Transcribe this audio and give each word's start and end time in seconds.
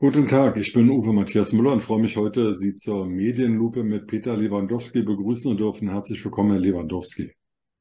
Guten 0.00 0.28
Tag, 0.28 0.56
ich 0.56 0.72
bin 0.72 0.90
Uwe 0.90 1.12
Matthias 1.12 1.50
Müller 1.50 1.72
und 1.72 1.82
freue 1.82 1.98
mich 1.98 2.16
heute, 2.16 2.54
Sie 2.54 2.76
zur 2.76 3.04
Medienlupe 3.04 3.82
mit 3.82 4.06
Peter 4.06 4.36
Lewandowski 4.36 5.02
begrüßen 5.02 5.50
zu 5.50 5.54
dürfen. 5.56 5.90
Herzlich 5.90 6.24
willkommen, 6.24 6.52
Herr 6.52 6.60
Lewandowski. 6.60 7.32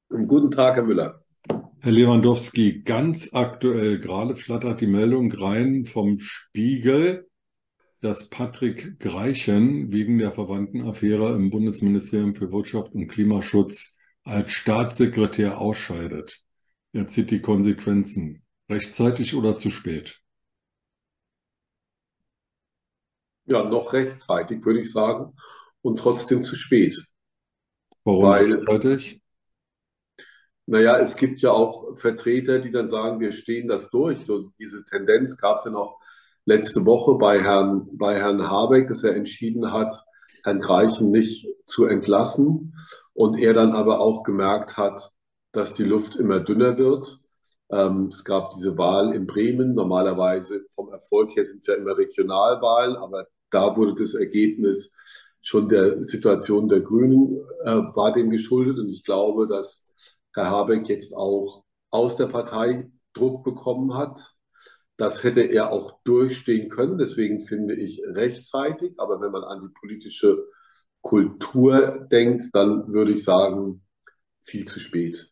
Guten 0.09 0.49
Tag, 0.49 0.77
Herr 0.77 0.83
Müller. 0.83 1.23
Herr 1.79 1.91
Lewandowski, 1.91 2.81
ganz 2.81 3.35
aktuell, 3.35 3.99
gerade 3.99 4.35
flattert 4.35 4.81
die 4.81 4.87
Meldung 4.87 5.31
rein 5.31 5.85
vom 5.85 6.17
Spiegel, 6.17 7.27
dass 8.01 8.29
Patrick 8.29 8.99
Greichen 8.99 9.91
wegen 9.91 10.17
der 10.17 10.31
verwandten 10.31 10.81
Affäre 10.87 11.35
im 11.35 11.51
Bundesministerium 11.51 12.33
für 12.33 12.51
Wirtschaft 12.51 12.95
und 12.95 13.09
Klimaschutz 13.09 13.95
als 14.23 14.53
Staatssekretär 14.53 15.61
ausscheidet. 15.61 16.41
Er 16.93 17.05
zieht 17.05 17.29
die 17.29 17.41
Konsequenzen. 17.41 18.41
Rechtzeitig 18.71 19.35
oder 19.35 19.55
zu 19.55 19.69
spät? 19.69 20.19
Ja, 23.47 23.63
noch 23.63 23.93
rechtzeitig, 23.93 24.63
würde 24.65 24.81
ich 24.81 24.91
sagen, 24.91 25.35
und 25.81 25.99
trotzdem 25.99 26.43
zu 26.43 26.55
spät. 26.55 26.95
Warum 28.05 28.23
Weil, 28.23 28.67
rechtzeitig? 28.67 29.21
naja, 30.65 30.99
es 30.99 31.15
gibt 31.15 31.41
ja 31.41 31.51
auch 31.51 31.95
Vertreter, 31.97 32.59
die 32.59 32.71
dann 32.71 32.87
sagen, 32.87 33.19
wir 33.19 33.31
stehen 33.31 33.67
das 33.67 33.89
durch. 33.89 34.25
So 34.25 34.51
diese 34.59 34.83
Tendenz 34.85 35.37
gab 35.37 35.59
es 35.59 35.65
ja 35.65 35.71
noch 35.71 35.99
letzte 36.45 36.85
Woche 36.85 37.15
bei 37.15 37.41
Herrn, 37.41 37.87
bei 37.93 38.15
Herrn 38.17 38.49
Habeck, 38.49 38.89
dass 38.89 39.03
er 39.03 39.15
entschieden 39.15 39.71
hat, 39.71 39.95
Herrn 40.43 40.59
Greichen 40.59 41.11
nicht 41.11 41.47
zu 41.65 41.85
entlassen 41.85 42.75
und 43.13 43.39
er 43.39 43.53
dann 43.53 43.73
aber 43.73 43.99
auch 44.01 44.23
gemerkt 44.23 44.77
hat, 44.77 45.11
dass 45.53 45.73
die 45.73 45.83
Luft 45.83 46.15
immer 46.17 46.39
dünner 46.41 46.77
wird. 46.77 47.19
Ähm, 47.71 48.07
es 48.07 48.23
gab 48.25 48.51
diese 48.51 48.77
Wahl 48.77 49.13
in 49.15 49.25
Bremen. 49.25 49.73
Normalerweise 49.73 50.65
vom 50.75 50.89
Erfolg 50.91 51.35
her 51.35 51.45
sind 51.45 51.59
es 51.59 51.67
ja 51.67 51.75
immer 51.75 51.97
Regionalwahlen, 51.97 52.95
aber 52.97 53.25
da 53.51 53.75
wurde 53.75 53.95
das 53.95 54.13
Ergebnis 54.13 54.91
schon 55.41 55.69
der 55.69 56.03
Situation 56.03 56.67
der 56.67 56.81
Grünen 56.81 57.37
äh, 57.63 57.71
war 57.95 58.13
dem 58.13 58.29
geschuldet. 58.29 58.79
Und 58.79 58.89
ich 58.89 59.03
glaube, 59.03 59.47
dass 59.47 59.87
Herr 60.33 60.49
Habeck 60.49 60.89
jetzt 60.89 61.15
auch 61.15 61.63
aus 61.89 62.15
der 62.15 62.27
Partei 62.27 62.91
Druck 63.13 63.43
bekommen 63.43 63.95
hat. 63.95 64.33
Das 64.97 65.23
hätte 65.23 65.41
er 65.41 65.71
auch 65.71 65.99
durchstehen 66.03 66.69
können. 66.69 66.97
Deswegen 66.97 67.39
finde 67.39 67.75
ich 67.75 68.01
rechtzeitig. 68.05 68.93
Aber 68.97 69.21
wenn 69.21 69.31
man 69.31 69.43
an 69.43 69.61
die 69.61 69.73
politische 69.79 70.45
Kultur 71.01 72.07
denkt, 72.11 72.43
dann 72.53 72.91
würde 72.93 73.13
ich 73.13 73.23
sagen, 73.23 73.83
viel 74.41 74.65
zu 74.65 74.79
spät. 74.79 75.31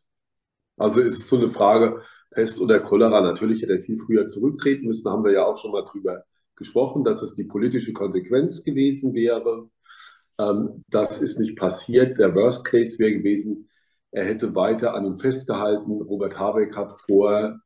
Also 0.78 1.02
ist 1.02 1.20
es 1.20 1.28
so 1.28 1.38
eine 1.38 1.48
Frage, 1.48 2.02
Pest 2.32 2.60
oder 2.60 2.80
Cholera. 2.80 3.22
Natürlich 3.22 3.62
hätte 3.62 3.74
er 3.74 3.82
viel 3.82 3.98
früher 3.98 4.28
zurücktreten 4.28 4.88
müssen, 4.88 5.10
haben 5.10 5.24
wir 5.24 5.32
ja 5.32 5.46
auch 5.46 5.58
schon 5.58 5.72
mal 5.72 5.84
drüber 5.84 6.24
gesprochen, 6.56 7.04
dass 7.04 7.22
es 7.22 7.36
die 7.36 7.44
politische 7.44 7.94
Konsequenz 7.94 8.64
gewesen 8.64 9.14
wäre. 9.14 9.70
Ähm, 10.40 10.84
das 10.90 11.22
ist 11.22 11.40
nicht 11.40 11.58
passiert. 11.58 12.20
Der 12.20 12.36
Worst 12.36 12.66
Case 12.66 13.00
wäre 13.00 13.14
gewesen, 13.14 13.70
er 14.12 14.26
hätte 14.26 14.56
weiter 14.56 14.94
an 14.94 15.06
ihm 15.06 15.18
festgehalten. 15.18 16.02
Robert 16.02 16.40
Habeck 16.40 16.76
hat 16.76 17.00
vor, 17.02 17.60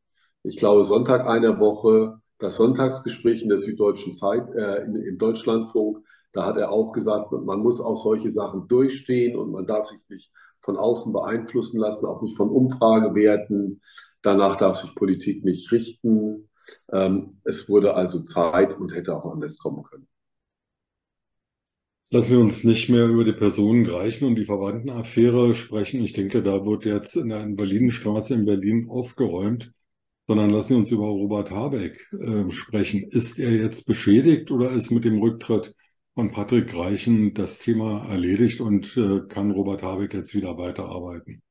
ich 0.43 0.57
glaube, 0.57 0.83
Sonntag 0.83 1.27
einer 1.27 1.59
Woche 1.59 2.19
das 2.39 2.55
Sonntagsgespräch 2.55 3.43
in 3.43 3.49
der 3.49 3.57
Süddeutschen 3.57 4.13
Zeit, 4.13 4.49
äh, 4.55 4.83
im 4.83 5.17
Deutschlandfunk, 5.17 6.03
da 6.31 6.45
hat 6.45 6.57
er 6.57 6.71
auch 6.71 6.91
gesagt, 6.91 7.31
man 7.31 7.59
muss 7.59 7.81
auch 7.81 7.97
solche 7.97 8.29
Sachen 8.29 8.67
durchstehen 8.67 9.35
und 9.35 9.51
man 9.51 9.65
darf 9.65 9.87
sich 9.87 9.99
nicht 10.09 10.31
von 10.61 10.77
außen 10.77 11.11
beeinflussen 11.11 11.79
lassen, 11.79 12.05
auch 12.05 12.21
nicht 12.21 12.37
von 12.37 12.49
Umfragewerten. 12.49 13.81
Danach 14.21 14.57
darf 14.57 14.77
sich 14.77 14.93
Politik 14.95 15.43
nicht 15.43 15.71
richten. 15.71 16.48
Ähm, 16.91 17.41
es 17.43 17.69
wurde 17.69 17.95
also 17.95 18.21
Zeit 18.23 18.77
und 18.77 18.93
hätte 18.93 19.15
auch 19.15 19.31
anders 19.31 19.57
kommen 19.57 19.83
können. 19.83 20.07
Lassen 22.11 22.29
Sie 22.29 22.37
uns 22.37 22.63
nicht 22.63 22.89
mehr 22.89 23.07
über 23.07 23.23
die 23.23 23.33
Personen 23.33 23.83
Greichen 23.83 24.25
und 24.25 24.35
die 24.35 24.45
Verwandtenaffäre 24.45 25.53
sprechen. 25.53 26.03
Ich 26.03 26.13
denke, 26.13 26.41
da 26.41 26.65
wird 26.65 26.85
jetzt 26.85 27.15
in 27.15 27.29
der 27.29 27.45
Berlinstraße 27.45 28.33
in 28.33 28.45
Berlin 28.45 28.89
aufgeräumt, 28.89 29.71
sondern 30.27 30.49
lassen 30.49 30.69
Sie 30.69 30.75
uns 30.75 30.91
über 30.91 31.05
Robert 31.05 31.51
Habeck 31.51 32.11
äh, 32.13 32.49
sprechen. 32.49 33.03
Ist 33.11 33.37
er 33.37 33.51
jetzt 33.51 33.85
beschädigt 33.85 34.49
oder 34.51 34.71
ist 34.71 34.89
mit 34.89 35.05
dem 35.05 35.19
Rücktritt 35.19 35.75
von 36.15 36.31
Patrick 36.31 36.69
Greichen 36.69 37.33
das 37.35 37.59
Thema 37.59 38.05
erledigt 38.09 38.59
und 38.61 38.97
äh, 38.97 39.21
kann 39.27 39.51
Robert 39.51 39.83
Habeck 39.83 40.13
jetzt 40.15 40.33
wieder 40.33 40.57
weiterarbeiten? 40.57 41.43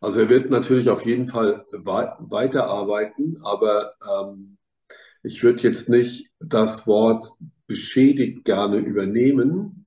Also 0.00 0.22
er 0.22 0.28
wird 0.30 0.50
natürlich 0.50 0.88
auf 0.88 1.04
jeden 1.04 1.26
Fall 1.26 1.66
weiterarbeiten, 1.70 3.38
aber 3.42 3.94
ähm, 4.08 4.56
ich 5.22 5.42
würde 5.42 5.60
jetzt 5.60 5.90
nicht 5.90 6.30
das 6.40 6.86
Wort 6.86 7.34
beschädigt 7.66 8.44
gerne 8.44 8.78
übernehmen, 8.78 9.84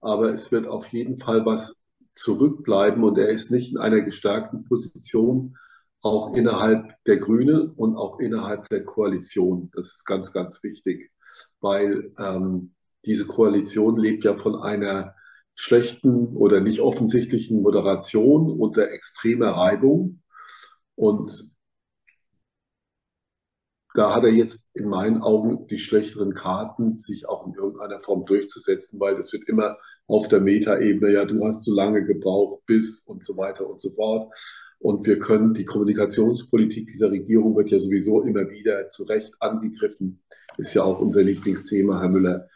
aber 0.00 0.32
es 0.32 0.50
wird 0.50 0.66
auf 0.66 0.88
jeden 0.88 1.16
Fall 1.16 1.46
was 1.46 1.80
zurückbleiben 2.12 3.04
und 3.04 3.18
er 3.18 3.28
ist 3.28 3.52
nicht 3.52 3.70
in 3.70 3.78
einer 3.78 4.00
gestärkten 4.00 4.64
Position, 4.64 5.56
auch 6.02 6.34
innerhalb 6.34 6.92
der 7.04 7.18
Grünen 7.18 7.70
und 7.70 7.96
auch 7.96 8.18
innerhalb 8.18 8.68
der 8.68 8.84
Koalition. 8.84 9.70
Das 9.74 9.86
ist 9.88 10.04
ganz, 10.06 10.32
ganz 10.32 10.62
wichtig, 10.62 11.12
weil 11.60 12.12
ähm, 12.18 12.74
diese 13.04 13.26
Koalition 13.26 13.96
lebt 13.96 14.24
ja 14.24 14.36
von 14.36 14.56
einer 14.56 15.14
schlechten 15.60 16.34
oder 16.38 16.62
nicht 16.62 16.80
offensichtlichen 16.80 17.60
Moderation 17.60 18.50
unter 18.50 18.92
extremer 18.92 19.50
Reibung. 19.50 20.22
Und 20.94 21.50
da 23.92 24.14
hat 24.14 24.24
er 24.24 24.32
jetzt 24.32 24.64
in 24.72 24.88
meinen 24.88 25.20
Augen 25.20 25.66
die 25.66 25.76
schlechteren 25.76 26.32
Karten, 26.32 26.96
sich 26.96 27.28
auch 27.28 27.46
in 27.46 27.52
irgendeiner 27.52 28.00
Form 28.00 28.24
durchzusetzen, 28.24 28.98
weil 29.00 29.18
das 29.18 29.34
wird 29.34 29.48
immer 29.48 29.76
auf 30.06 30.28
der 30.28 30.40
Metaebene, 30.40 31.12
ja, 31.12 31.26
du 31.26 31.44
hast 31.44 31.64
zu 31.64 31.74
lange 31.74 32.06
gebraucht, 32.06 32.64
bis 32.64 33.00
und 33.00 33.22
so 33.22 33.36
weiter 33.36 33.68
und 33.68 33.82
so 33.82 33.90
fort. 33.90 34.32
Und 34.78 35.06
wir 35.06 35.18
können, 35.18 35.52
die 35.52 35.66
Kommunikationspolitik 35.66 36.86
dieser 36.86 37.10
Regierung 37.10 37.54
wird 37.54 37.70
ja 37.70 37.78
sowieso 37.78 38.22
immer 38.22 38.48
wieder 38.48 38.88
zu 38.88 39.04
Recht 39.04 39.34
angegriffen. 39.40 40.22
Ist 40.56 40.72
ja 40.72 40.84
auch 40.84 41.00
unser 41.00 41.22
Lieblingsthema, 41.22 42.00
Herr 42.00 42.08
Müller. 42.08 42.48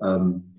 Ähm, 0.00 0.57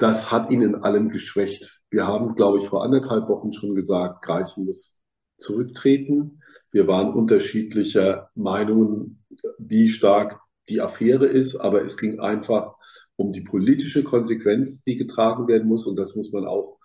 das 0.00 0.32
hat 0.32 0.50
ihn 0.50 0.62
in 0.62 0.76
allem 0.76 1.10
geschwächt. 1.10 1.82
Wir 1.90 2.06
haben, 2.06 2.34
glaube 2.34 2.58
ich, 2.58 2.66
vor 2.66 2.82
anderthalb 2.82 3.28
Wochen 3.28 3.52
schon 3.52 3.74
gesagt, 3.74 4.24
Greichen 4.24 4.64
muss 4.64 4.96
zurücktreten. 5.38 6.40
Wir 6.72 6.86
waren 6.86 7.12
unterschiedlicher 7.12 8.30
Meinungen, 8.34 9.24
wie 9.58 9.88
stark 9.90 10.40
die 10.68 10.80
Affäre 10.80 11.26
ist, 11.26 11.56
aber 11.56 11.84
es 11.84 11.98
ging 11.98 12.18
einfach 12.18 12.76
um 13.16 13.32
die 13.32 13.42
politische 13.42 14.02
Konsequenz, 14.02 14.82
die 14.84 14.96
getragen 14.96 15.46
werden 15.48 15.68
muss 15.68 15.86
und 15.86 15.96
das 15.96 16.16
muss 16.16 16.32
man 16.32 16.46
auch 16.46 16.78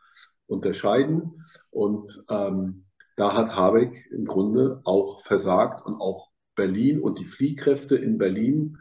unterscheiden. 0.47 1.41
Und 1.69 2.23
ähm, 2.29 2.85
da 3.15 3.33
hat 3.33 3.55
Habeck 3.55 4.09
im 4.11 4.25
Grunde 4.25 4.81
auch 4.83 5.21
versagt 5.21 5.85
und 5.85 6.01
auch 6.01 6.31
Berlin 6.55 6.99
und 6.99 7.19
die 7.19 7.25
Fliehkräfte 7.25 7.95
in 7.95 8.17
Berlin 8.17 8.77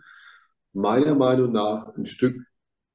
meiner 0.73 1.15
Meinung 1.15 1.53
nach 1.53 1.95
ein 1.95 2.07
Stück 2.07 2.37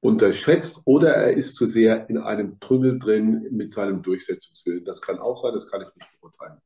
unterschätzt 0.00 0.80
oder 0.84 1.14
er 1.14 1.34
ist 1.34 1.54
zu 1.56 1.66
sehr 1.66 2.08
in 2.08 2.18
einem 2.18 2.58
Tunnel 2.58 2.98
drin 2.98 3.46
mit 3.50 3.72
seinem 3.72 4.02
Durchsetzungswillen. 4.02 4.84
Das 4.84 5.00
kann 5.00 5.18
auch 5.18 5.42
sein, 5.42 5.52
das 5.52 5.70
kann 5.70 5.82
ich 5.82 5.94
nicht 5.94 6.20
beurteilen. 6.20 6.58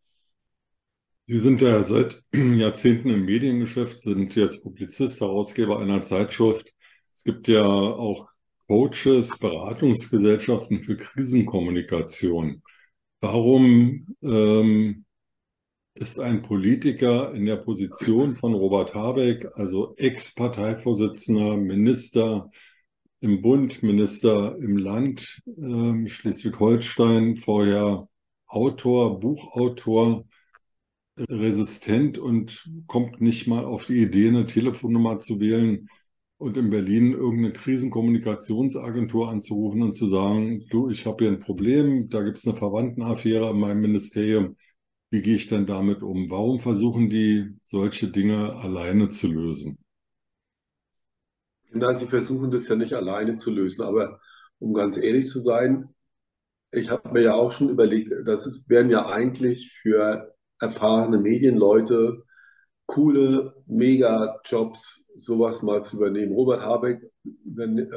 Sie 1.26 1.38
sind 1.38 1.60
ja 1.60 1.82
seit 1.84 2.22
Jahrzehnten 2.32 3.10
im 3.10 3.24
Mediengeschäft, 3.24 4.00
sind 4.00 4.36
jetzt 4.36 4.62
Publizist, 4.62 5.20
Herausgeber 5.20 5.80
einer 5.80 6.02
Zeitschrift. 6.02 6.72
Es 7.12 7.24
gibt 7.24 7.48
ja 7.48 7.64
auch 7.64 8.28
Coaches, 8.68 9.38
Beratungsgesellschaften 9.38 10.82
für 10.82 10.96
Krisenkommunikation. 10.96 12.62
Warum 13.20 14.16
ähm, 14.22 15.04
ist 15.94 16.20
ein 16.20 16.42
Politiker 16.42 17.32
in 17.34 17.46
der 17.46 17.56
Position 17.56 18.36
von 18.36 18.54
Robert 18.54 18.94
Habeck, 18.94 19.46
also 19.54 19.94
Ex-Parteivorsitzender, 19.96 21.56
Minister, 21.56 22.50
im 23.20 23.42
Bund, 23.42 23.82
Minister 23.82 24.56
im 24.58 24.76
Land 24.76 25.40
äh, 25.46 26.06
Schleswig-Holstein, 26.08 27.36
vorher 27.36 28.08
Autor, 28.46 29.20
Buchautor, 29.20 30.24
resistent 31.18 32.18
und 32.18 32.68
kommt 32.86 33.20
nicht 33.20 33.46
mal 33.46 33.64
auf 33.64 33.86
die 33.86 34.02
Idee, 34.02 34.28
eine 34.28 34.46
Telefonnummer 34.46 35.18
zu 35.18 35.40
wählen 35.40 35.88
und 36.38 36.56
in 36.56 36.70
Berlin 36.70 37.12
irgendeine 37.12 37.52
Krisenkommunikationsagentur 37.52 39.28
anzurufen 39.28 39.82
und 39.82 39.94
zu 39.94 40.08
sagen, 40.08 40.64
du, 40.70 40.90
ich 40.90 41.06
habe 41.06 41.24
hier 41.24 41.32
ein 41.32 41.40
Problem, 41.40 42.08
da 42.10 42.22
gibt 42.22 42.38
es 42.38 42.46
eine 42.46 42.56
Verwandtenaffäre 42.56 43.50
in 43.50 43.60
meinem 43.60 43.80
Ministerium, 43.80 44.56
wie 45.10 45.22
gehe 45.22 45.36
ich 45.36 45.46
denn 45.48 45.66
damit 45.66 46.02
um? 46.02 46.28
Warum 46.30 46.58
versuchen 46.58 47.08
die 47.08 47.54
solche 47.62 48.08
Dinge 48.10 48.54
alleine 48.56 49.08
zu 49.10 49.28
lösen? 49.28 49.78
Na, 51.74 51.94
sie 51.94 52.06
versuchen 52.06 52.50
das 52.50 52.68
ja 52.68 52.76
nicht 52.76 52.94
alleine 52.94 53.36
zu 53.36 53.50
lösen, 53.50 53.82
aber 53.82 54.20
um 54.58 54.74
ganz 54.74 54.96
ehrlich 54.96 55.28
zu 55.28 55.40
sein, 55.40 55.94
ich 56.70 56.90
habe 56.90 57.10
mir 57.12 57.22
ja 57.22 57.34
auch 57.34 57.52
schon 57.52 57.68
überlegt, 57.68 58.12
das 58.26 58.46
ist, 58.46 58.68
wären 58.68 58.90
ja 58.90 59.06
eigentlich 59.06 59.72
für 59.72 60.34
erfahrene 60.60 61.18
Medienleute 61.18 62.22
coole 62.86 63.54
Mega-Jobs, 63.66 65.00
sowas 65.14 65.62
mal 65.62 65.82
zu 65.82 65.96
übernehmen. 65.96 66.32
Robert 66.32 66.62
Habeck 66.62 67.10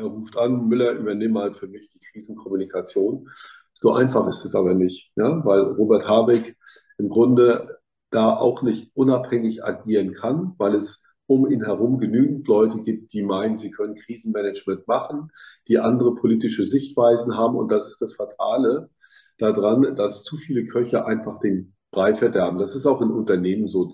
ruft 0.02 0.38
an, 0.38 0.68
Müller, 0.68 0.94
übernimm 0.94 1.34
mal 1.34 1.54
für 1.54 1.68
mich 1.68 1.90
die 1.90 2.00
Krisenkommunikation. 2.00 3.30
So 3.74 3.94
einfach 3.94 4.28
ist 4.28 4.46
es 4.46 4.56
aber 4.56 4.74
nicht, 4.74 5.12
ja? 5.16 5.44
weil 5.46 5.62
Robert 5.62 6.08
Habeck 6.08 6.58
im 6.98 7.10
Grunde 7.10 7.78
da 8.10 8.36
auch 8.36 8.62
nicht 8.64 8.92
unabhängig 8.96 9.64
agieren 9.64 10.14
kann, 10.14 10.54
weil 10.58 10.76
es 10.76 11.04
um 11.28 11.50
ihn 11.52 11.64
herum 11.64 12.00
genügend 12.00 12.48
Leute 12.48 12.82
gibt, 12.82 13.14
die 13.14 13.24
meinen, 13.24 13.58
sie 13.58 13.72
können 13.72 13.96
Krisenmanagement 13.96 14.88
machen, 14.88 15.32
die 15.68 15.78
andere 15.78 16.16
politische 16.16 16.66
Sichtweisen 16.66 17.38
haben. 17.38 17.56
Und 17.56 17.70
das 17.70 17.92
ist 17.92 18.02
das 18.02 18.16
Fatale 18.16 18.90
daran, 19.38 19.96
dass 19.96 20.24
zu 20.24 20.38
viele 20.38 20.66
Köche 20.66 21.06
einfach 21.06 21.40
den 21.40 21.74
Brei 21.92 22.16
verderben. 22.16 22.58
Das 22.58 22.76
ist 22.76 22.86
auch 22.86 23.02
in 23.02 23.12
Unternehmen 23.12 23.68
so. 23.68 23.94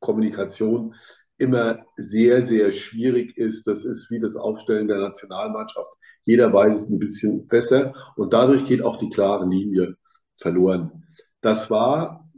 Kommunikation 0.00 0.94
immer 1.38 1.86
sehr, 1.94 2.42
sehr 2.42 2.72
schwierig 2.72 3.36
ist. 3.36 3.66
Das 3.66 3.84
ist 3.84 4.10
wie 4.10 4.20
das 4.20 4.36
Aufstellen 4.36 4.88
der 4.88 4.98
Nationalmannschaft. 4.98 5.90
Jeder 6.24 6.52
weiß 6.52 6.82
es 6.82 6.90
ein 6.90 6.98
bisschen 6.98 7.46
besser 7.46 7.94
und 8.16 8.32
dadurch 8.32 8.64
geht 8.66 8.82
auch 8.82 8.98
die 8.98 9.08
klare 9.08 9.46
Linie 9.48 9.96
verloren. 10.36 11.04
Das 11.40 11.70
war, 11.70 12.29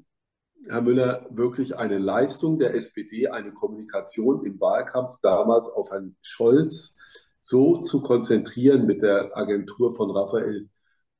Herr 0.68 0.82
Müller, 0.82 1.26
wirklich 1.30 1.76
eine 1.76 1.98
Leistung 1.98 2.58
der 2.58 2.74
SPD, 2.74 3.28
eine 3.28 3.52
Kommunikation 3.52 4.44
im 4.44 4.60
Wahlkampf 4.60 5.16
damals 5.22 5.68
auf 5.68 5.90
Herrn 5.90 6.16
Scholz 6.22 6.94
so 7.40 7.82
zu 7.82 8.02
konzentrieren 8.02 8.86
mit 8.86 9.02
der 9.02 9.36
Agentur 9.36 9.94
von 9.94 10.10
Raphael 10.10 10.68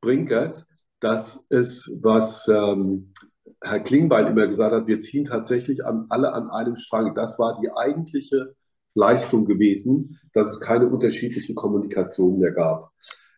Brinkert, 0.00 0.66
dass 1.00 1.44
es, 1.48 1.90
was 2.00 2.46
ähm, 2.48 3.12
Herr 3.60 3.80
Klingbeil 3.80 4.26
immer 4.26 4.46
gesagt 4.46 4.72
hat, 4.72 4.86
wir 4.86 5.00
ziehen 5.00 5.24
tatsächlich 5.24 5.84
an, 5.84 6.06
alle 6.08 6.32
an 6.32 6.50
einem 6.50 6.76
Strang. 6.76 7.14
Das 7.14 7.38
war 7.38 7.60
die 7.60 7.72
eigentliche 7.72 8.54
Leistung 8.94 9.44
gewesen, 9.44 10.20
dass 10.32 10.50
es 10.50 10.60
keine 10.60 10.88
unterschiedliche 10.88 11.54
Kommunikation 11.54 12.38
mehr 12.38 12.52
gab. 12.52 12.92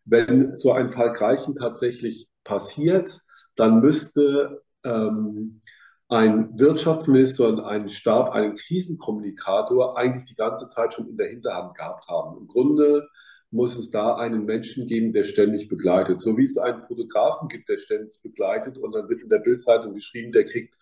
Wenn 0.05 0.55
so 0.57 0.73
ein 0.73 0.91
Fall 0.91 1.13
Greichen 1.13 1.57
tatsächlich 1.57 2.29
passiert, 2.45 3.23
dann 3.57 3.81
müsste 3.81 4.63
ähm, 4.85 5.61
ein 6.15 6.59
Wirtschaftsminister 6.59 7.49
und 7.49 7.61
ein 7.61 7.91
Stab 7.91 8.31
einen 8.31 8.55
Krisenkommunikator 8.55 9.99
eigentlich 9.99 10.25
die 10.25 10.37
ganze 10.37 10.67
Zeit 10.69 10.95
schon 10.95 11.09
in 11.09 11.17
der 11.17 11.29
Hinterhand 11.29 11.75
gehabt 11.75 12.07
haben. 12.09 12.39
Im 12.39 12.47
Grunde 12.47 13.09
muss 13.51 13.77
es 13.77 13.91
da 13.91 14.17
einen 14.17 14.45
Menschen 14.45 14.87
geben, 14.87 15.13
der 15.13 15.25
ständig 15.25 15.69
begleitet. 15.69 16.21
So 16.21 16.37
wie 16.37 16.45
es 16.45 16.59
einen 16.59 16.81
Fotografen 16.81 17.49
gibt, 17.49 17.69
der 17.69 17.79
ständig 17.79 18.21
begleitet 18.23 18.79
und 18.79 18.93
dann 18.93 19.09
wird 19.09 19.23
in 19.23 19.29
der 19.29 19.39
Bildzeitung 19.39 19.95
geschrieben, 19.95 20.33
der 20.33 20.45
kriegt 20.45 20.75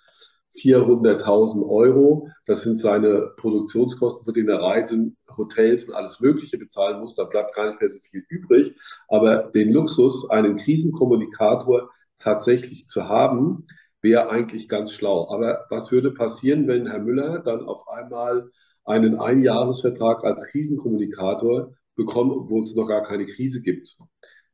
400.000 0.55 1.67
Euro. 1.69 2.29
Das 2.47 2.63
sind 2.63 2.79
seine 2.79 3.33
Produktionskosten, 3.37 4.25
für 4.25 4.33
die 4.33 4.47
er 4.47 4.61
Reisen, 4.61 5.17
Hotels 5.37 5.87
und 5.87 5.95
alles 5.95 6.21
Mögliche 6.21 6.59
bezahlen 6.59 7.01
muss. 7.01 7.15
Da 7.15 7.25
bleibt 7.25 7.55
gar 7.55 7.69
nicht 7.69 7.81
mehr 7.81 7.91
so 7.91 8.01
viel 8.01 8.25
übrig. 8.29 8.77
Aber 9.09 9.51
den 9.55 9.73
Luxus, 9.73 10.29
einen 10.31 10.57
Krisenkommunikator 10.57 11.91
tatsächlich 12.19 12.87
zu 12.87 13.09
haben, 13.09 13.67
wäre 14.03 14.29
eigentlich 14.31 14.69
ganz 14.69 14.93
schlau. 14.93 15.31
Aber 15.31 15.67
was 15.71 15.91
würde 15.93 16.11
passieren, 16.11 16.69
wenn 16.69 16.87
Herr 16.87 17.01
Müller 17.01 17.39
dann 17.39 17.65
auf 17.65 17.89
einmal 17.89 18.51
einen 18.85 19.19
Einjahresvertrag 19.21 20.25
als 20.25 20.47
Krisenkommunikator 20.49 21.73
bekommen, 21.95 22.33
obwohl 22.33 22.65
es 22.65 22.75
noch 22.75 22.87
gar 22.87 23.05
keine 23.05 23.27
Krise 23.27 23.63
gibt. 23.63 23.97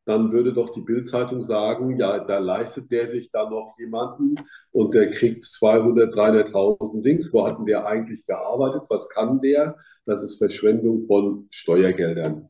Dann 0.04 0.32
würde 0.32 0.54
doch 0.54 0.70
die 0.70 0.80
Bildzeitung 0.80 1.42
sagen, 1.42 1.98
ja, 1.98 2.18
da 2.18 2.38
leistet 2.38 2.90
der 2.90 3.06
sich 3.08 3.30
da 3.30 3.48
noch 3.48 3.74
jemanden 3.78 4.36
und 4.70 4.94
der 4.94 5.10
kriegt 5.10 5.44
200, 5.44 6.14
300.000 6.14 7.02
Dings. 7.02 7.32
Wo 7.32 7.46
hatten 7.46 7.66
der 7.66 7.86
eigentlich 7.86 8.26
gearbeitet? 8.26 8.82
Was 8.88 9.08
kann 9.10 9.40
der? 9.40 9.76
Das 10.06 10.22
ist 10.22 10.38
Verschwendung 10.38 11.06
von 11.06 11.48
Steuergeldern. 11.50 12.48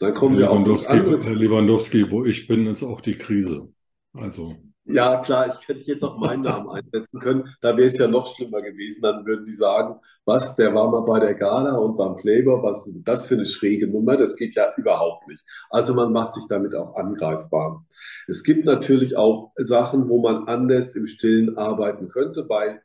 Dann 0.00 0.14
kommen 0.14 0.36
wir 0.36 0.50
auf 0.50 0.64
das 0.66 0.86
andere. 0.86 1.22
Herr 1.22 1.36
Lewandowski, 1.36 2.10
wo 2.10 2.24
ich 2.24 2.48
bin, 2.48 2.66
ist 2.66 2.82
auch 2.82 3.00
die 3.00 3.16
Krise. 3.16 3.68
Also 4.12 4.56
ja, 4.84 5.20
klar, 5.20 5.56
ich 5.60 5.68
hätte 5.68 5.80
jetzt 5.82 6.02
auch 6.02 6.18
meinen 6.18 6.42
Namen 6.42 6.68
einsetzen 6.68 7.20
können. 7.20 7.54
Da 7.60 7.76
wäre 7.76 7.86
es 7.86 7.98
ja 7.98 8.08
noch 8.08 8.34
schlimmer 8.34 8.60
gewesen. 8.62 9.02
Dann 9.02 9.24
würden 9.24 9.44
die 9.44 9.52
sagen, 9.52 10.00
was, 10.24 10.56
der 10.56 10.74
war 10.74 10.90
mal 10.90 11.02
bei 11.02 11.20
der 11.20 11.34
Gala 11.34 11.76
und 11.76 11.96
beim 11.96 12.16
Playboy, 12.16 12.62
was 12.62 12.86
ist 12.86 12.96
das 13.04 13.26
für 13.26 13.34
eine 13.34 13.46
schräge 13.46 13.86
Nummer? 13.86 14.16
Das 14.16 14.36
geht 14.36 14.56
ja 14.56 14.72
überhaupt 14.76 15.28
nicht. 15.28 15.44
Also 15.70 15.94
man 15.94 16.12
macht 16.12 16.32
sich 16.34 16.44
damit 16.48 16.74
auch 16.74 16.96
angreifbar. 16.96 17.86
Es 18.26 18.42
gibt 18.42 18.64
natürlich 18.64 19.16
auch 19.16 19.52
Sachen, 19.56 20.08
wo 20.08 20.20
man 20.20 20.48
anders 20.48 20.96
im 20.96 21.06
Stillen 21.06 21.56
arbeiten 21.56 22.08
könnte, 22.08 22.48
weil 22.48 22.82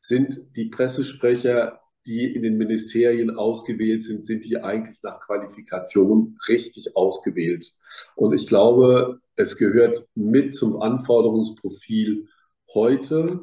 sind 0.00 0.56
die 0.56 0.66
Pressesprecher 0.66 1.80
die 2.06 2.34
in 2.34 2.42
den 2.42 2.56
Ministerien 2.56 3.30
ausgewählt 3.30 4.02
sind, 4.02 4.24
sind 4.24 4.44
die 4.44 4.58
eigentlich 4.58 5.02
nach 5.02 5.20
Qualifikation 5.20 6.38
richtig 6.48 6.96
ausgewählt. 6.96 7.72
Und 8.16 8.34
ich 8.34 8.46
glaube, 8.46 9.20
es 9.36 9.56
gehört 9.56 10.06
mit 10.14 10.54
zum 10.54 10.80
Anforderungsprofil 10.80 12.26
heute, 12.72 13.40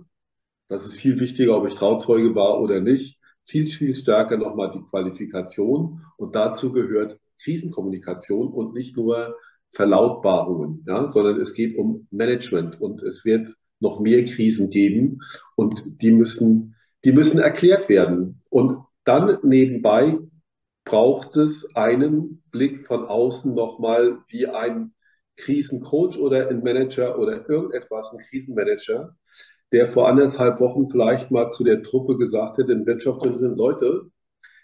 das 0.69 0.85
ist 0.85 0.97
viel 0.97 1.19
wichtiger, 1.19 1.57
ob 1.57 1.67
ich 1.67 1.75
Trauzeuge 1.75 2.35
war 2.35 2.59
oder 2.61 2.81
nicht, 2.81 3.19
viel, 3.45 3.69
viel 3.69 3.95
stärker 3.95 4.37
nochmal 4.37 4.71
die 4.71 4.83
Qualifikation. 4.89 6.01
Und 6.17 6.35
dazu 6.35 6.73
gehört 6.73 7.19
Krisenkommunikation 7.41 8.49
und 8.49 8.73
nicht 8.73 8.97
nur 8.97 9.35
Verlautbarungen, 9.69 10.83
ja, 10.87 11.11
sondern 11.11 11.39
es 11.39 11.53
geht 11.53 11.77
um 11.77 12.07
Management 12.11 12.79
und 12.81 13.01
es 13.03 13.25
wird 13.25 13.55
noch 13.79 13.99
mehr 13.99 14.25
Krisen 14.25 14.69
geben 14.69 15.21
und 15.55 16.01
die 16.01 16.11
müssen 16.11 16.75
die 17.03 17.11
müssen 17.11 17.39
erklärt 17.39 17.89
werden. 17.89 18.41
Und 18.49 18.83
dann 19.03 19.37
nebenbei 19.43 20.17
braucht 20.83 21.35
es 21.37 21.75
einen 21.75 22.43
Blick 22.51 22.85
von 22.85 23.05
außen 23.05 23.53
nochmal 23.53 24.19
wie 24.29 24.47
ein 24.47 24.93
Krisencoach 25.37 26.17
oder 26.17 26.49
ein 26.49 26.63
Manager 26.63 27.19
oder 27.19 27.47
irgendetwas, 27.47 28.13
ein 28.13 28.25
Krisenmanager, 28.29 29.15
der 29.71 29.87
vor 29.87 30.07
anderthalb 30.07 30.59
Wochen 30.59 30.87
vielleicht 30.87 31.29
mal 31.29 31.51
zu 31.51 31.63
der 31.63 31.83
Truppe 31.83 32.17
gesagt 32.17 32.57
hat, 32.57 32.69
in 32.69 32.85
Wirtschaftsunternehmen, 32.85 33.57
Leute, 33.57 34.09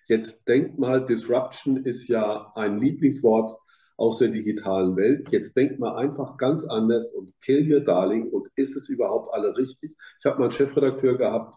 jetzt 0.07 0.47
denkt 0.47 0.79
mal, 0.79 1.05
Disruption 1.05 1.77
ist 1.85 2.07
ja 2.07 2.51
ein 2.55 2.79
Lieblingswort 2.79 3.57
aus 3.97 4.19
der 4.19 4.29
digitalen 4.29 4.95
Welt. 4.95 5.27
Jetzt 5.31 5.55
denkt 5.55 5.79
mal 5.79 5.95
einfach 5.95 6.37
ganz 6.37 6.65
anders 6.65 7.13
und 7.13 7.31
kill 7.41 7.71
your 7.71 7.81
darling 7.81 8.29
und 8.29 8.47
ist 8.55 8.75
es 8.75 8.89
überhaupt 8.89 9.33
alle 9.33 9.55
richtig? 9.55 9.95
Ich 10.19 10.25
habe 10.25 10.39
mal 10.39 10.45
einen 10.45 10.53
Chefredakteur 10.53 11.17
gehabt, 11.17 11.55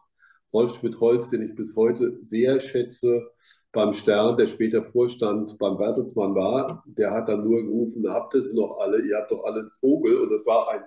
Rolf 0.56 0.76
Schmidt-Holz, 0.76 1.28
den 1.28 1.42
ich 1.42 1.54
bis 1.54 1.76
heute 1.76 2.16
sehr 2.22 2.60
schätze, 2.60 3.30
beim 3.72 3.92
Stern, 3.92 4.38
der 4.38 4.46
später 4.46 4.82
Vorstand 4.82 5.58
beim 5.58 5.76
Bertelsmann 5.76 6.34
war, 6.34 6.82
der 6.86 7.10
hat 7.10 7.28
dann 7.28 7.44
nur 7.44 7.62
gerufen, 7.62 8.08
habt 8.08 8.32
ihr 8.32 8.40
sie 8.40 8.56
noch 8.56 8.78
alle, 8.78 9.02
ihr 9.02 9.18
habt 9.18 9.30
doch 9.30 9.44
alle 9.44 9.60
einen 9.60 9.70
Vogel. 9.70 10.16
Und 10.16 10.30
das 10.30 10.46
war 10.46 10.70
ein 10.70 10.80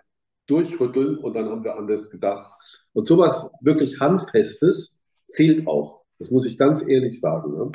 Durchrütteln 0.48 1.20
und 1.20 1.36
dann 1.36 1.50
haben 1.50 1.64
wir 1.64 1.78
anders 1.78 2.10
gedacht. 2.10 2.52
Und 2.94 3.06
sowas 3.06 3.52
wirklich 3.62 4.00
Handfestes 4.00 5.00
fehlt 5.32 5.68
auch. 5.68 6.02
Das 6.18 6.32
muss 6.32 6.48
ich 6.48 6.58
ganz 6.58 6.84
ehrlich 6.88 7.20
sagen. 7.20 7.54
Ne? 7.54 7.72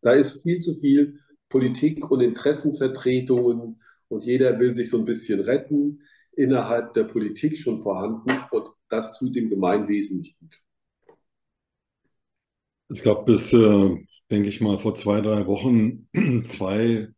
Da 0.00 0.12
ist 0.12 0.42
viel 0.42 0.60
zu 0.60 0.76
viel 0.76 1.20
Politik 1.50 2.10
und 2.10 2.22
Interessensvertretungen 2.22 3.82
und 4.08 4.24
jeder 4.24 4.58
will 4.58 4.72
sich 4.72 4.88
so 4.88 4.96
ein 4.96 5.04
bisschen 5.04 5.40
retten 5.40 6.00
innerhalb 6.32 6.94
der 6.94 7.04
Politik 7.04 7.58
schon 7.58 7.80
vorhanden 7.80 8.30
und 8.50 8.68
das 8.88 9.12
tut 9.18 9.36
dem 9.36 9.50
Gemeinwesen 9.50 10.20
nicht 10.20 10.38
gut. 10.38 10.63
Es 12.88 13.02
gab 13.02 13.26
bis, 13.26 13.52
äh, 13.52 13.96
denke 14.30 14.48
ich 14.48 14.60
mal, 14.60 14.78
vor 14.78 14.94
zwei, 14.94 15.20
drei 15.20 15.46
Wochen 15.46 16.08
zwei 16.44 17.08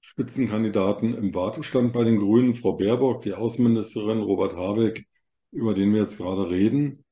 Spitzenkandidaten 0.00 1.14
im 1.14 1.34
Wartestand 1.34 1.92
bei 1.92 2.04
den 2.04 2.18
Grünen, 2.18 2.54
Frau 2.54 2.74
Baerbock, 2.74 3.22
die 3.22 3.34
Außenministerin, 3.34 4.20
Robert 4.20 4.54
Habeck, 4.54 5.06
über 5.52 5.74
den 5.74 5.92
wir 5.92 6.02
jetzt 6.02 6.18
gerade 6.18 6.50
reden. 6.50 7.04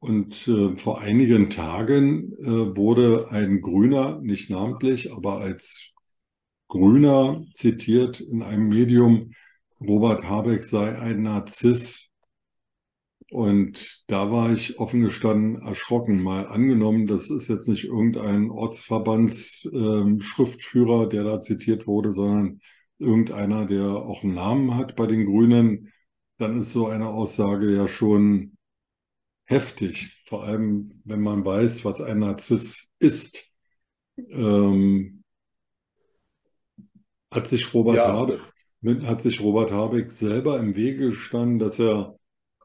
Und 0.00 0.46
äh, 0.46 0.76
vor 0.76 1.00
einigen 1.00 1.50
Tagen 1.50 2.32
äh, 2.40 2.76
wurde 2.76 3.30
ein 3.30 3.60
Grüner, 3.60 4.20
nicht 4.20 4.50
namentlich, 4.50 5.12
aber 5.12 5.38
als 5.38 5.92
Grüner 6.68 7.44
zitiert 7.52 8.20
in 8.20 8.42
einem 8.42 8.68
Medium, 8.68 9.32
Robert 9.80 10.24
Habeck 10.28 10.64
sei 10.64 10.98
ein 10.98 11.22
Narziss, 11.22 12.10
und 13.30 14.04
da 14.06 14.30
war 14.30 14.52
ich 14.52 14.78
offen 14.78 15.02
gestanden 15.02 15.60
erschrocken. 15.60 16.22
Mal 16.22 16.46
angenommen, 16.46 17.06
das 17.06 17.28
ist 17.30 17.48
jetzt 17.48 17.68
nicht 17.68 17.84
irgendein 17.84 18.50
Ortsverbandsschriftführer, 18.50 21.02
ähm, 21.04 21.10
der 21.10 21.24
da 21.24 21.40
zitiert 21.40 21.86
wurde, 21.86 22.12
sondern 22.12 22.60
irgendeiner, 22.98 23.64
der 23.66 23.86
auch 23.86 24.24
einen 24.24 24.34
Namen 24.34 24.76
hat 24.76 24.96
bei 24.96 25.06
den 25.06 25.26
Grünen, 25.26 25.92
dann 26.38 26.60
ist 26.60 26.72
so 26.72 26.86
eine 26.86 27.08
Aussage 27.08 27.74
ja 27.74 27.86
schon 27.86 28.56
heftig. 29.44 30.22
Vor 30.26 30.44
allem, 30.44 31.02
wenn 31.04 31.20
man 31.20 31.44
weiß, 31.44 31.84
was 31.84 32.00
ein 32.00 32.20
Narziss 32.20 32.88
ist. 32.98 33.44
Ähm, 34.30 35.22
hat 37.30 37.46
sich 37.46 37.74
Robert 37.74 37.96
ja, 37.96 38.12
Habeck, 38.12 38.40
hat 39.02 39.20
sich 39.22 39.40
Robert 39.40 39.70
Habeck 39.70 40.12
selber 40.12 40.58
im 40.58 40.76
Wege 40.76 41.08
gestanden, 41.08 41.58
dass 41.58 41.78
er 41.78 42.18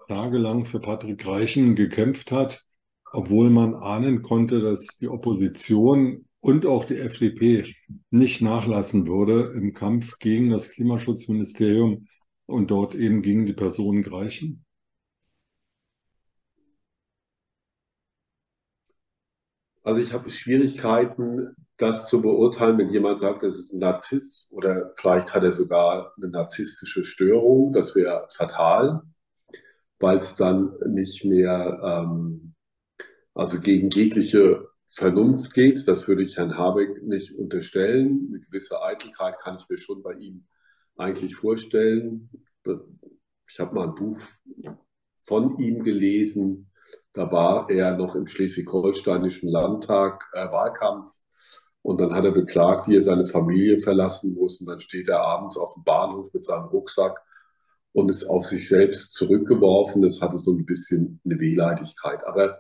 tagelang 0.08 0.66
für 0.66 0.80
Patrick 0.80 1.26
Reichen 1.26 1.76
gekämpft 1.76 2.32
hat, 2.32 2.66
obwohl 3.12 3.50
man 3.50 3.76
ahnen 3.76 4.22
konnte, 4.22 4.62
dass 4.62 4.98
die 4.98 5.08
Opposition 5.08 6.26
und 6.40 6.66
auch 6.66 6.86
die 6.86 6.98
FDP 6.98 7.76
nicht 8.10 8.42
nachlassen 8.42 9.08
würde 9.08 9.54
im 9.56 9.74
Kampf 9.74 10.20
gegen 10.20 10.50
das 10.50 10.70
Klimaschutzministerium 10.72 12.08
und 12.46 12.72
dort 12.72 12.96
eben 12.96 13.22
gegen 13.22 13.46
die 13.46 13.54
Personen 13.54 14.04
Greichen? 14.04 14.66
Also 19.84 20.02
ich 20.02 20.14
habe 20.14 20.30
Schwierigkeiten, 20.30 21.56
das 21.78 22.08
zu 22.08 22.22
beurteilen, 22.22 22.78
wenn 22.78 22.90
jemand 22.90 23.20
sagt, 23.20 23.44
das 23.44 23.60
ist 23.60 23.74
ein 23.74 23.80
Narzisst 23.80 24.50
oder 24.52 24.92
vielleicht 24.96 25.34
hat 25.34 25.44
er 25.44 25.52
sogar 25.52 26.14
eine 26.18 26.30
narzisstische 26.30 27.04
Störung. 27.04 27.74
Das 27.74 27.94
wäre 27.96 28.28
fatal, 28.30 29.02
weil 30.04 30.18
es 30.18 30.36
dann 30.36 30.74
nicht 30.86 31.24
mehr 31.24 31.80
ähm, 31.82 32.54
also 33.34 33.62
gegen 33.62 33.90
jegliche 33.90 34.68
Vernunft 34.90 35.54
geht. 35.54 35.88
Das 35.88 36.10
würde 36.10 36.24
ich 36.24 36.36
Herrn 36.36 36.58
Habeck 36.58 37.02
nicht 37.04 37.34
unterstellen. 37.38 38.28
Eine 38.28 38.42
gewisse 38.42 38.84
Eitelkeit 38.84 39.40
kann 39.40 39.58
ich 39.60 39.70
mir 39.70 39.78
schon 39.78 40.04
bei 40.04 40.12
ihm 40.16 40.46
eigentlich 40.98 41.38
vorstellen. 41.38 42.30
Ich 43.50 43.60
habe 43.60 43.74
mal 43.74 43.88
ein 43.88 43.96
Buch 43.96 44.20
von 45.20 45.58
ihm 45.58 45.84
gelesen, 45.84 46.70
da 47.14 47.32
war 47.32 47.70
er 47.70 47.96
noch 47.96 48.16
im 48.16 48.28
schleswig-holsteinischen 48.28 49.48
Landtag 49.48 50.30
äh, 50.34 50.52
Wahlkampf 50.52 51.14
und 51.82 52.02
dann 52.02 52.14
hat 52.14 52.26
er 52.26 52.32
beklagt, 52.32 52.90
wie 52.90 52.96
er 52.96 53.02
seine 53.02 53.26
Familie 53.26 53.80
verlassen 53.80 54.34
muss. 54.34 54.60
Und 54.60 54.68
dann 54.68 54.82
steht 54.82 55.08
er 55.08 55.22
abends 55.22 55.58
auf 55.58 55.76
dem 55.76 55.86
Bahnhof 55.86 56.34
mit 56.34 56.44
seinem 56.44 56.66
Rucksack 56.66 57.24
und 57.94 58.10
ist 58.10 58.26
auf 58.26 58.46
sich 58.46 58.68
selbst 58.68 59.14
zurückgeworfen. 59.14 60.02
Das 60.02 60.22
hatte 60.22 60.38
so 60.38 60.52
ein 60.52 60.66
bisschen 60.66 61.22
eine 61.26 61.40
Wehleidigkeit. 61.40 62.26
Aber 62.26 62.60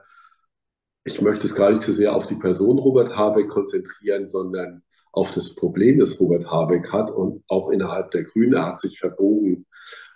ich 1.04 1.22
möchte 1.22 1.46
es 1.46 1.56
gar 1.56 1.72
nicht 1.72 1.82
so 1.82 1.92
sehr 1.92 2.16
auf 2.16 2.28
die 2.28 2.36
Person 2.36 2.80
Robert 2.80 3.16
Habeck 3.16 3.50
konzentrieren, 3.50 4.28
sondern 4.28 4.84
auf 5.12 5.32
das 5.34 5.56
Problem, 5.56 6.00
das 6.00 6.20
Robert 6.20 6.50
Habeck 6.50 6.92
hat 6.92 7.12
und 7.12 7.44
auch 7.48 7.70
innerhalb 7.70 8.12
der 8.12 8.24
Grünen. 8.24 8.54
Er 8.54 8.68
hat 8.68 8.80
sich 8.80 8.98
verbogen. 8.98 9.66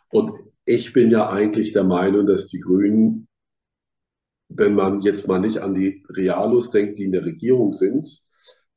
Und 0.10 0.32
ich 0.66 0.94
bin 0.94 1.12
ja 1.12 1.30
eigentlich 1.30 1.74
der 1.74 1.84
Meinung, 1.84 2.26
dass 2.26 2.48
die 2.48 2.60
Grünen 2.60 3.28
wenn 4.50 4.74
man 4.74 5.02
jetzt 5.02 5.28
mal 5.28 5.40
nicht 5.40 5.60
an 5.60 5.74
die 5.76 6.04
Realos 6.10 6.72
denkt, 6.72 6.98
die 6.98 7.04
in 7.04 7.12
der 7.12 7.26
Regierung 7.26 7.74
sind, 7.74 8.22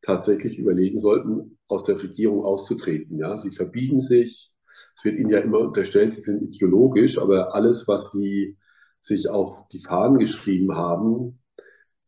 tatsächlich 0.02 0.58
überlegen 0.58 0.98
sollten, 0.98 1.58
aus 1.68 1.84
der 1.84 2.02
Regierung 2.02 2.44
auszutreten. 2.44 3.18
Ja, 3.18 3.36
sie 3.36 3.50
verbiegen 3.50 4.00
sich. 4.00 4.50
Es 4.96 5.04
wird 5.04 5.18
ihnen 5.18 5.30
ja 5.30 5.40
immer 5.40 5.58
unterstellt, 5.58 6.14
sie 6.14 6.20
sind 6.20 6.42
ideologisch, 6.42 7.18
aber 7.18 7.54
alles, 7.54 7.88
was 7.88 8.12
sie 8.12 8.56
sich 9.00 9.28
auf 9.28 9.68
die 9.72 9.78
Fahnen 9.78 10.18
geschrieben 10.18 10.76
haben, 10.76 11.40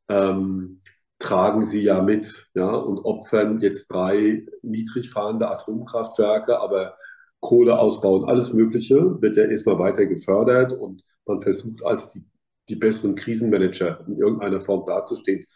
ähm, 0.09 0.83
tragen 1.19 1.63
sie 1.63 1.83
ja 1.83 2.03
mit, 2.03 2.51
ja, 2.55 2.75
und 2.75 2.99
opfern 2.99 3.61
jetzt 3.61 3.91
drei 3.91 4.47
niedrig 4.63 5.11
fahrende 5.11 5.49
Atomkraftwerke, 5.51 6.59
aber 6.59 6.97
Kohle 7.41 7.79
ausbauen, 7.79 8.29
alles 8.29 8.53
Mögliche 8.53 9.21
wird 9.21 9.37
ja 9.37 9.45
erstmal 9.45 9.79
weiter 9.79 10.07
gefördert 10.07 10.73
und 10.73 11.05
man 11.27 11.41
versucht 11.41 11.85
als 11.85 12.11
die 12.13 12.25
die 12.69 12.77
besseren 12.77 13.15
Krisenmanager 13.15 14.05
in 14.07 14.17
irgendeiner 14.17 14.61
Form 14.61 14.87
dazustehen. 14.87 15.47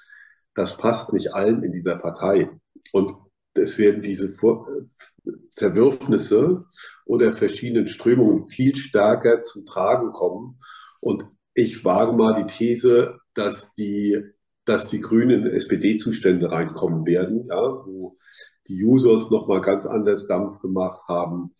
Das 0.55 0.77
passt 0.77 1.13
nicht 1.13 1.35
allen 1.35 1.63
in 1.63 1.73
dieser 1.73 1.97
Partei. 1.97 2.51
Und 2.93 3.17
es 3.55 3.79
werden 3.79 4.03
diese 4.03 4.33
Zerwürfnisse 5.51 6.65
oder 7.05 7.33
verschiedenen 7.33 7.89
Strömungen 7.89 8.41
viel 8.41 8.77
stärker 8.77 9.43
zum 9.43 9.67
Tragen 9.67 10.13
kommen. 10.13 10.61
Und 11.01 11.25
ich 11.55 11.85
wage 11.85 12.13
mal 12.13 12.43
die 12.43 12.53
These, 12.53 13.19
dass 13.35 13.73
die, 13.75 14.21
dass 14.65 14.89
die 14.89 15.01
Grünen 15.01 15.47
in 15.47 15.53
SPD-Zustände 15.55 16.51
reinkommen 16.51 17.07
werden, 17.07 17.47
ja, 17.49 17.57
wo 17.57 18.13
die 18.69 18.83
Users 18.85 19.31
nochmal 19.31 19.61
ganz 19.61 19.87
anders 19.87 20.27
Dampf 20.27 20.61
gemacht 20.61 21.01
haben. 21.09 21.55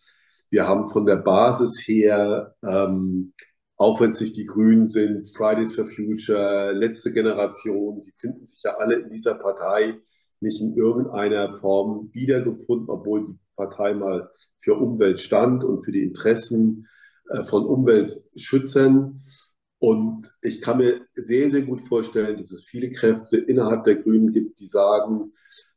Wir 0.49 0.67
haben 0.67 0.87
von 0.87 1.05
der 1.05 1.17
Basis 1.17 1.87
her 1.87 2.55
ähm, 2.63 3.33
auch 3.77 4.01
wenn 4.01 4.09
es 4.09 4.19
nicht 4.19 4.35
die 4.35 4.45
Grünen 4.45 4.89
sind, 4.89 5.29
Fridays 5.29 5.75
for 5.75 5.85
Future, 5.85 6.71
letzte 6.73 7.13
Generation, 7.13 8.03
die 8.03 8.13
finden 8.17 8.45
sich 8.45 8.61
ja 8.63 8.75
alle 8.75 8.95
in 8.95 9.09
dieser 9.09 9.35
Partei 9.35 9.99
nicht 10.39 10.61
in 10.61 10.75
irgendeiner 10.75 11.57
Form 11.57 12.09
wiedergefunden, 12.11 12.89
obwohl 12.89 13.27
die 13.27 13.39
Partei 13.57 13.93
mal 13.93 14.31
für 14.61 14.75
Umwelt 14.75 15.19
stand 15.19 15.65
und 15.65 15.83
für 15.83 15.91
die 15.91 16.03
Interessen 16.03 16.87
äh, 17.29 17.43
von 17.43 17.65
Umweltschützern. 17.65 19.23
Und 19.79 20.33
ich 20.41 20.61
kann 20.61 20.77
mir 20.77 21.01
sehr, 21.13 21.49
sehr 21.49 21.63
gut 21.63 21.81
vorstellen, 21.81 22.37
dass 22.37 22.51
es 22.51 22.63
viele 22.63 22.89
Kräfte 22.91 23.37
innerhalb 23.37 23.83
der 23.83 23.95
Grünen 23.95 24.31
gibt, 24.31 24.59
die 24.59 24.67
sagen, 24.67 25.33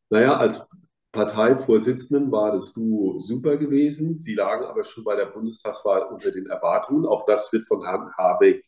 naja, 0.09 0.37
als 0.37 0.67
Parteivorsitzenden 1.13 2.31
war 2.31 2.53
das 2.53 2.73
Duo 2.73 3.21
super 3.21 3.57
gewesen. 3.57 4.21
Sie 4.21 4.35
lagen 4.35 4.65
aber 4.65 4.85
schon 4.85 5.05
bei 5.05 5.17
der 5.17 5.27
Bundestagswahl 5.27 6.03
unter 6.03 6.31
den 6.31 6.47
Erwartungen. 6.47 7.05
Auch 7.05 7.27
das 7.27 7.53
wird 7.53 7.67
von 7.67 7.85
Herrn 7.85 8.13
Habeck 8.17 8.65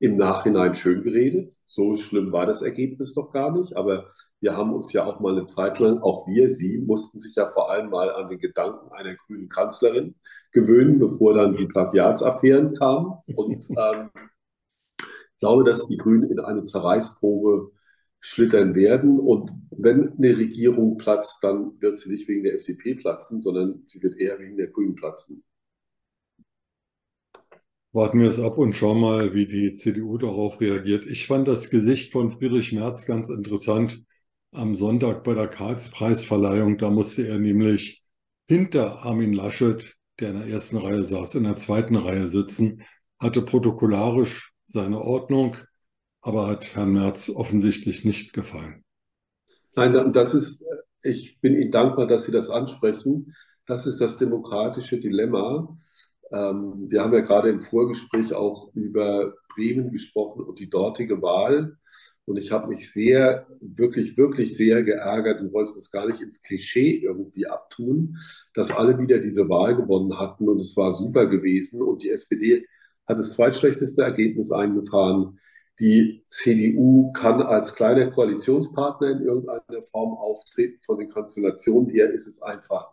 im 0.00 0.16
Nachhinein 0.16 0.74
schön 0.74 1.02
geredet. 1.02 1.52
So 1.66 1.94
schlimm 1.94 2.32
war 2.32 2.46
das 2.46 2.62
Ergebnis 2.62 3.12
doch 3.14 3.32
gar 3.32 3.52
nicht. 3.52 3.76
Aber 3.76 4.10
wir 4.40 4.56
haben 4.56 4.72
uns 4.72 4.92
ja 4.92 5.04
auch 5.04 5.20
mal 5.20 5.36
eine 5.36 5.46
Zeit 5.46 5.78
lang, 5.78 5.98
auch 5.98 6.26
wir, 6.26 6.48
Sie, 6.48 6.78
mussten 6.78 7.20
sich 7.20 7.34
ja 7.36 7.48
vor 7.48 7.70
allem 7.70 7.90
mal 7.90 8.10
an 8.10 8.28
den 8.28 8.38
Gedanken 8.38 8.90
einer 8.92 9.14
grünen 9.14 9.50
Kanzlerin 9.50 10.14
gewöhnen, 10.52 10.98
bevor 10.98 11.34
dann 11.34 11.54
die 11.54 11.66
Plagiatsaffären 11.66 12.74
kamen. 12.74 13.12
Und 13.36 13.68
ähm, 13.78 14.10
ich 14.98 15.38
glaube, 15.38 15.64
dass 15.64 15.86
die 15.86 15.98
Grünen 15.98 16.30
in 16.30 16.40
eine 16.40 16.64
Zerreißprobe 16.64 17.70
schlittern 18.20 18.74
werden. 18.74 19.20
Und 19.20 19.50
wenn 19.70 20.14
eine 20.16 20.36
Regierung 20.36 20.96
platzt, 20.96 21.44
dann 21.44 21.78
wird 21.80 21.98
sie 21.98 22.10
nicht 22.10 22.26
wegen 22.26 22.44
der 22.44 22.54
FDP 22.54 22.94
platzen, 22.94 23.42
sondern 23.42 23.84
sie 23.86 24.02
wird 24.02 24.16
eher 24.16 24.38
wegen 24.38 24.56
der 24.56 24.68
Grünen 24.68 24.94
platzen. 24.94 25.44
Warten 27.92 28.20
wir 28.20 28.28
es 28.28 28.38
ab 28.38 28.56
und 28.56 28.74
schauen 28.74 29.00
mal, 29.00 29.34
wie 29.34 29.46
die 29.46 29.72
CDU 29.72 30.16
darauf 30.16 30.60
reagiert. 30.60 31.06
Ich 31.06 31.26
fand 31.26 31.48
das 31.48 31.70
Gesicht 31.70 32.12
von 32.12 32.30
Friedrich 32.30 32.72
Merz 32.72 33.04
ganz 33.04 33.28
interessant 33.30 34.04
am 34.52 34.76
Sonntag 34.76 35.24
bei 35.24 35.34
der 35.34 35.48
Karlspreisverleihung. 35.48 36.78
Da 36.78 36.90
musste 36.90 37.26
er 37.26 37.38
nämlich 37.38 38.04
hinter 38.46 39.04
Armin 39.04 39.32
Laschet, 39.32 39.96
der 40.20 40.30
in 40.30 40.38
der 40.38 40.48
ersten 40.48 40.76
Reihe 40.76 41.02
saß, 41.04 41.34
in 41.34 41.44
der 41.44 41.56
zweiten 41.56 41.96
Reihe 41.96 42.28
sitzen, 42.28 42.82
hatte 43.18 43.42
protokollarisch 43.42 44.52
seine 44.66 45.00
Ordnung, 45.00 45.56
aber 46.20 46.46
hat 46.46 46.76
Herrn 46.76 46.92
Merz 46.92 47.28
offensichtlich 47.28 48.04
nicht 48.04 48.32
gefallen. 48.32 48.84
Nein, 49.74 50.12
das 50.12 50.34
ist, 50.34 50.62
ich 51.02 51.40
bin 51.40 51.56
Ihnen 51.56 51.72
dankbar, 51.72 52.06
dass 52.06 52.24
Sie 52.24 52.32
das 52.32 52.50
ansprechen. 52.50 53.34
Das 53.66 53.86
ist 53.86 54.00
das 54.00 54.16
demokratische 54.16 55.00
Dilemma. 55.00 55.76
Ähm, 56.32 56.86
wir 56.88 57.02
haben 57.02 57.12
ja 57.12 57.20
gerade 57.20 57.48
im 57.48 57.60
Vorgespräch 57.60 58.32
auch 58.32 58.72
über 58.74 59.34
Bremen 59.54 59.90
gesprochen 59.90 60.44
und 60.44 60.58
die 60.58 60.70
dortige 60.70 61.20
Wahl. 61.22 61.76
Und 62.24 62.36
ich 62.36 62.52
habe 62.52 62.68
mich 62.68 62.92
sehr, 62.92 63.46
wirklich, 63.60 64.16
wirklich 64.16 64.56
sehr 64.56 64.84
geärgert 64.84 65.40
und 65.40 65.52
wollte 65.52 65.74
das 65.74 65.90
gar 65.90 66.06
nicht 66.06 66.20
ins 66.20 66.42
Klischee 66.42 67.00
irgendwie 67.02 67.46
abtun, 67.48 68.18
dass 68.54 68.70
alle 68.70 68.98
wieder 68.98 69.18
diese 69.18 69.48
Wahl 69.48 69.74
gewonnen 69.74 70.18
hatten 70.18 70.48
und 70.48 70.60
es 70.60 70.76
war 70.76 70.92
super 70.92 71.26
gewesen. 71.26 71.82
Und 71.82 72.04
die 72.04 72.10
SPD 72.10 72.66
hat 73.08 73.18
das 73.18 73.32
zweitschlechteste 73.32 74.02
Ergebnis 74.02 74.52
eingefahren. 74.52 75.40
Die 75.80 76.22
CDU 76.28 77.10
kann 77.12 77.42
als 77.42 77.74
kleiner 77.74 78.10
Koalitionspartner 78.10 79.10
in 79.10 79.22
irgendeiner 79.22 79.82
Form 79.90 80.12
auftreten. 80.12 80.78
Von 80.84 80.98
den 80.98 81.08
Konstellationen 81.08 81.90
her 81.90 82.12
ist 82.12 82.28
es 82.28 82.40
einfach 82.42 82.92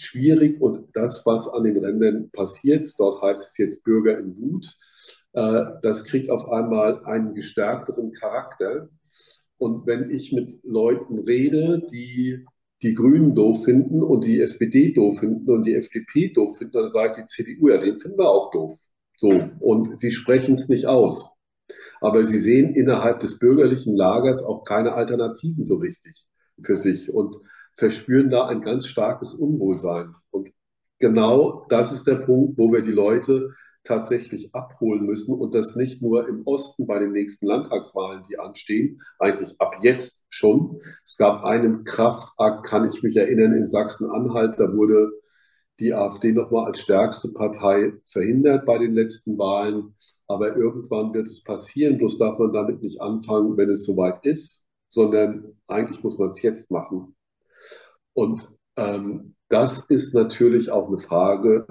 schwierig. 0.00 0.60
Und 0.60 0.88
das, 0.94 1.24
was 1.24 1.48
an 1.48 1.64
den 1.64 1.76
Rändern 1.76 2.30
passiert, 2.30 2.86
dort 2.98 3.22
heißt 3.22 3.42
es 3.42 3.58
jetzt 3.58 3.84
Bürger 3.84 4.18
in 4.18 4.36
Wut, 4.36 4.76
äh, 5.32 5.64
das 5.82 6.04
kriegt 6.04 6.30
auf 6.30 6.50
einmal 6.50 7.04
einen 7.04 7.34
gestärkteren 7.34 8.12
Charakter. 8.12 8.88
Und 9.58 9.86
wenn 9.86 10.10
ich 10.10 10.32
mit 10.32 10.58
Leuten 10.62 11.18
rede, 11.20 11.86
die 11.92 12.44
die 12.82 12.94
Grünen 12.94 13.34
doof 13.34 13.64
finden 13.64 14.02
und 14.02 14.24
die 14.24 14.40
SPD 14.40 14.92
doof 14.92 15.18
finden 15.18 15.50
und 15.50 15.64
die 15.64 15.74
FDP 15.74 16.32
doof 16.32 16.56
finden, 16.56 16.72
dann 16.72 16.90
sagt 16.90 17.18
die 17.18 17.26
CDU, 17.26 17.68
ja, 17.68 17.78
den 17.78 17.98
finden 17.98 18.18
wir 18.18 18.30
auch 18.30 18.50
doof. 18.50 18.78
So. 19.16 19.50
Und 19.60 20.00
sie 20.00 20.12
sprechen 20.12 20.54
es 20.54 20.68
nicht 20.68 20.86
aus. 20.86 21.30
Aber 22.00 22.24
sie 22.24 22.40
sehen 22.40 22.74
innerhalb 22.74 23.20
des 23.20 23.38
bürgerlichen 23.38 23.94
Lagers 23.94 24.42
auch 24.42 24.64
keine 24.64 24.94
Alternativen 24.94 25.66
so 25.66 25.76
richtig 25.76 26.26
für 26.62 26.76
sich 26.76 27.12
und 27.12 27.36
verspüren 27.76 28.30
da 28.30 28.46
ein 28.46 28.62
ganz 28.62 28.86
starkes 28.86 29.34
Unwohlsein. 29.34 30.14
Und 30.30 30.50
genau 30.98 31.66
das 31.68 31.92
ist 31.92 32.06
der 32.06 32.16
Punkt, 32.16 32.58
wo 32.58 32.72
wir 32.72 32.82
die 32.82 32.92
Leute 32.92 33.54
tatsächlich 33.84 34.54
abholen 34.54 35.06
müssen 35.06 35.34
und 35.34 35.54
das 35.54 35.74
nicht 35.74 36.02
nur 36.02 36.28
im 36.28 36.42
Osten 36.44 36.86
bei 36.86 36.98
den 36.98 37.12
nächsten 37.12 37.46
Landtagswahlen, 37.46 38.22
die 38.28 38.38
anstehen, 38.38 39.00
eigentlich 39.18 39.58
ab 39.58 39.74
jetzt 39.82 40.22
schon. 40.28 40.80
Es 41.04 41.16
gab 41.16 41.44
einen 41.44 41.84
Kraftakt, 41.84 42.66
kann 42.66 42.88
ich 42.90 43.02
mich 43.02 43.16
erinnern, 43.16 43.54
in 43.54 43.64
Sachsen-Anhalt, 43.64 44.58
da 44.58 44.72
wurde 44.74 45.10
die 45.80 45.94
AfD 45.94 46.32
nochmal 46.32 46.66
als 46.66 46.80
stärkste 46.80 47.30
Partei 47.30 47.94
verhindert 48.04 48.66
bei 48.66 48.78
den 48.78 48.92
letzten 48.92 49.38
Wahlen. 49.38 49.94
Aber 50.26 50.54
irgendwann 50.54 51.14
wird 51.14 51.28
es 51.28 51.42
passieren. 51.42 51.96
Bloß 51.96 52.18
darf 52.18 52.38
man 52.38 52.52
damit 52.52 52.82
nicht 52.82 53.00
anfangen, 53.00 53.56
wenn 53.56 53.70
es 53.70 53.86
soweit 53.86 54.24
ist, 54.24 54.62
sondern 54.90 55.56
eigentlich 55.66 56.02
muss 56.04 56.18
man 56.18 56.28
es 56.28 56.42
jetzt 56.42 56.70
machen. 56.70 57.16
Und 58.14 58.48
ähm, 58.76 59.34
das 59.48 59.84
ist 59.88 60.14
natürlich 60.14 60.70
auch 60.70 60.88
eine 60.88 60.98
Frage 60.98 61.66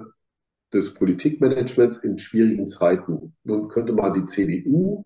des 0.72 0.94
Politikmanagements 0.94 1.98
in 1.98 2.18
schwierigen 2.18 2.66
Zeiten. 2.66 3.34
Nun 3.44 3.68
könnte 3.68 3.92
man 3.92 4.14
die 4.14 4.24
CDU 4.24 5.04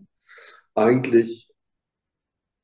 eigentlich, 0.75 1.49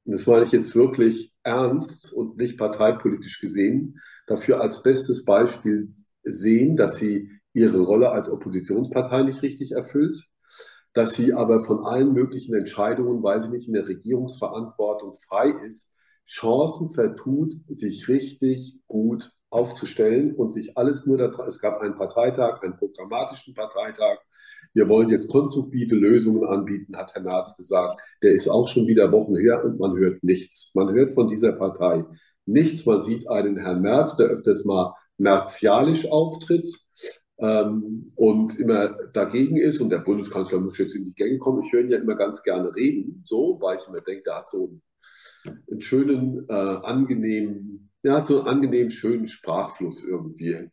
das 0.06 0.28
meine 0.28 0.46
ich 0.46 0.52
jetzt 0.52 0.76
wirklich 0.76 1.34
ernst 1.44 2.14
und 2.14 2.38
nicht 2.38 2.58
parteipolitisch 2.58 3.40
gesehen, 3.40 4.00
dafür 4.28 4.62
als 4.62 4.84
bestes 4.84 5.26
Beispiel 5.26 5.84
sehen, 6.24 6.78
dass 6.78 6.98
sie 6.98 7.32
ihre 7.54 7.80
Rolle 7.80 8.12
als 8.12 8.30
Oppositionspartei 8.30 9.24
nicht 9.24 9.42
richtig 9.42 9.72
erfüllt, 9.72 10.24
dass 10.94 11.14
sie 11.14 11.34
aber 11.34 11.62
von 11.62 11.86
allen 11.86 12.14
möglichen 12.14 12.54
Entscheidungen, 12.54 13.24
weil 13.24 13.42
sie 13.42 13.50
nicht 13.50 13.68
in 13.68 13.74
der 13.74 13.88
Regierungsverantwortung 13.88 15.14
frei 15.14 15.50
ist, 15.66 15.92
Chancen 16.32 16.90
vertut, 16.90 17.54
sich 17.68 18.08
richtig 18.08 18.80
gut 18.88 19.32
aufzustellen 19.50 20.34
und 20.34 20.50
sich 20.50 20.78
alles 20.78 21.06
nur 21.06 21.18
da, 21.18 21.30
es 21.46 21.60
gab 21.60 21.82
einen 21.82 21.98
Parteitag, 21.98 22.64
einen 22.64 22.78
programmatischen 22.78 23.54
Parteitag. 23.54 24.18
Wir 24.74 24.88
wollen 24.88 25.10
jetzt 25.10 25.30
konstruktive 25.30 25.96
Lösungen 25.96 26.46
anbieten, 26.46 26.96
hat 26.96 27.14
Herr 27.14 27.22
Merz 27.22 27.58
gesagt. 27.58 28.00
Der 28.24 28.34
ist 28.34 28.48
auch 28.48 28.68
schon 28.70 28.88
wieder 28.88 29.12
Wochen 29.12 29.36
her 29.36 29.66
und 29.66 29.78
man 29.78 29.98
hört 29.98 30.24
nichts. 30.24 30.72
Man 30.74 30.94
hört 30.94 31.12
von 31.12 31.28
dieser 31.28 31.52
Partei 31.52 32.06
nichts. 32.46 32.86
Man 32.86 33.02
sieht 33.02 33.30
einen 33.30 33.58
Herrn 33.58 33.82
Merz, 33.82 34.16
der 34.16 34.28
öfters 34.28 34.64
mal 34.64 34.94
martialisch 35.18 36.10
auftritt 36.10 36.74
ähm, 37.40 38.14
und 38.16 38.58
immer 38.58 38.96
dagegen 39.12 39.58
ist. 39.58 39.82
Und 39.82 39.90
der 39.90 40.00
Bundeskanzler 40.00 40.62
muss 40.62 40.78
jetzt 40.78 40.96
in 40.96 41.04
die 41.04 41.14
Gänge 41.14 41.40
kommen. 41.40 41.64
Ich 41.66 41.74
höre 41.74 41.82
ihn 41.82 41.92
ja 41.92 41.98
immer 41.98 42.16
ganz 42.16 42.42
gerne 42.42 42.74
reden, 42.74 43.22
so, 43.26 43.58
weil 43.62 43.78
ich 43.78 43.88
immer 43.90 44.00
denke, 44.00 44.24
der 44.24 44.38
hat 44.38 44.50
so 44.50 44.68
einen, 44.68 44.82
einen 45.46 45.82
schönen, 45.82 46.46
äh, 46.50 46.54
angenehmen 46.54 47.82
hat 48.10 48.28
so 48.28 48.40
einen 48.40 48.48
angenehmen, 48.48 48.92
schönen 48.92 49.28
Sprachfluss 49.28 50.04
irgendwie. 50.04 50.70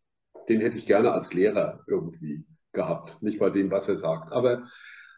Den 0.49 0.61
hätte 0.61 0.79
ich 0.79 0.87
gerne 0.87 1.13
als 1.13 1.35
Lehrer 1.35 1.85
irgendwie 1.87 2.45
gehabt. 2.73 3.23
Nicht 3.23 3.39
bei 3.39 3.51
dem, 3.51 3.71
was 3.71 3.89
er 3.89 3.95
sagt. 3.97 4.33
Aber 4.33 4.65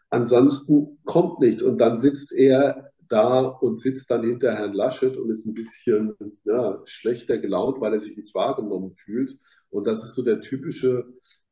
ansonsten 0.09 0.99
kommt 1.05 1.39
nichts. 1.39 1.63
Und 1.63 1.79
dann 1.79 1.97
sitzt 1.99 2.33
er 2.33 2.91
da 3.07 3.39
und 3.41 3.79
sitzt 3.79 4.11
dann 4.11 4.23
hinter 4.23 4.55
Herrn 4.55 4.73
Laschet 4.73 5.15
und 5.17 5.31
ist 5.31 5.45
ein 5.45 5.53
bisschen 5.53 6.15
ja, 6.43 6.81
schlechter 6.85 7.37
gelaunt, 7.37 7.79
weil 7.79 7.93
er 7.93 7.99
sich 7.99 8.17
nicht 8.17 8.35
wahrgenommen 8.35 8.91
fühlt. 8.93 9.37
Und 9.69 9.87
das 9.87 10.03
ist 10.03 10.15
so 10.15 10.23
der 10.23 10.41
typische 10.41 11.05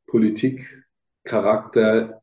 Politikcharakter, 0.06 2.20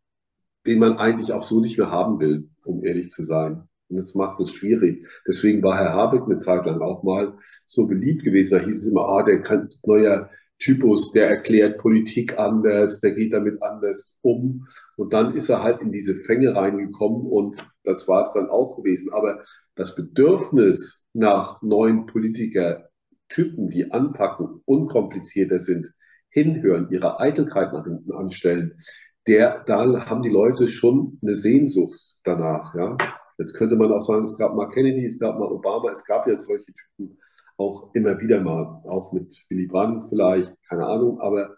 den 0.65 0.79
man 0.79 0.97
eigentlich 0.97 1.33
auch 1.33 1.43
so 1.43 1.59
nicht 1.59 1.77
mehr 1.77 1.91
haben 1.91 2.19
will, 2.19 2.49
um 2.65 2.83
ehrlich 2.83 3.09
zu 3.09 3.21
sein. 3.23 3.66
Und 3.89 3.97
das 3.97 4.15
macht 4.15 4.39
es 4.39 4.51
schwierig. 4.51 5.05
Deswegen 5.27 5.63
war 5.63 5.77
Herr 5.77 5.93
Habeck 5.93 6.23
eine 6.23 6.39
Zeit 6.39 6.65
lang 6.65 6.81
auch 6.81 7.03
mal 7.03 7.37
so 7.65 7.87
beliebt 7.87 8.23
gewesen. 8.23 8.59
Da 8.59 8.65
hieß 8.65 8.75
es 8.75 8.87
immer, 8.87 9.07
ah, 9.07 9.23
der 9.23 9.41
kann, 9.41 9.69
neuer 9.85 10.29
Typus, 10.59 11.11
der 11.11 11.29
erklärt 11.29 11.77
Politik 11.77 12.37
anders, 12.39 12.99
der 12.99 13.11
geht 13.11 13.33
damit 13.33 13.61
anders 13.61 14.15
um. 14.21 14.67
Und 14.95 15.13
dann 15.13 15.35
ist 15.35 15.49
er 15.49 15.63
halt 15.63 15.81
in 15.81 15.91
diese 15.91 16.15
Fänge 16.15 16.55
reingekommen 16.55 17.21
und 17.27 17.63
das 17.83 18.07
war 18.07 18.23
es 18.23 18.33
dann 18.33 18.49
auch 18.49 18.75
gewesen. 18.75 19.13
Aber 19.13 19.43
das 19.75 19.95
Bedürfnis 19.95 21.03
nach 21.13 21.61
neuen 21.61 22.07
Politikertypen, 22.07 23.69
die 23.69 23.91
anpacken, 23.91 24.61
unkomplizierter 24.65 25.59
sind, 25.59 25.93
hinhören, 26.29 26.87
ihre 26.91 27.19
Eitelkeit 27.19 27.71
nach 27.73 27.85
hinten 27.85 28.11
anstellen, 28.11 28.79
der, 29.27 29.63
da 29.65 30.05
haben 30.05 30.21
die 30.21 30.29
Leute 30.29 30.67
schon 30.67 31.19
eine 31.21 31.35
Sehnsucht 31.35 31.99
danach, 32.23 32.73
ja. 32.75 32.97
Jetzt 33.37 33.53
könnte 33.53 33.75
man 33.75 33.91
auch 33.91 34.01
sagen, 34.01 34.23
es 34.23 34.37
gab 34.37 34.55
mal 34.55 34.69
Kennedy, 34.69 35.05
es 35.05 35.19
gab 35.19 35.37
mal 35.37 35.51
Obama, 35.51 35.91
es 35.91 36.03
gab 36.05 36.27
ja 36.27 36.35
solche 36.35 36.73
Typen 36.73 37.17
auch 37.57 37.93
immer 37.93 38.19
wieder 38.19 38.39
mal, 38.41 38.81
auch 38.85 39.11
mit 39.11 39.45
Willy 39.49 39.67
Brandt 39.67 40.03
vielleicht, 40.09 40.53
keine 40.67 40.85
Ahnung, 40.85 41.19
aber 41.19 41.57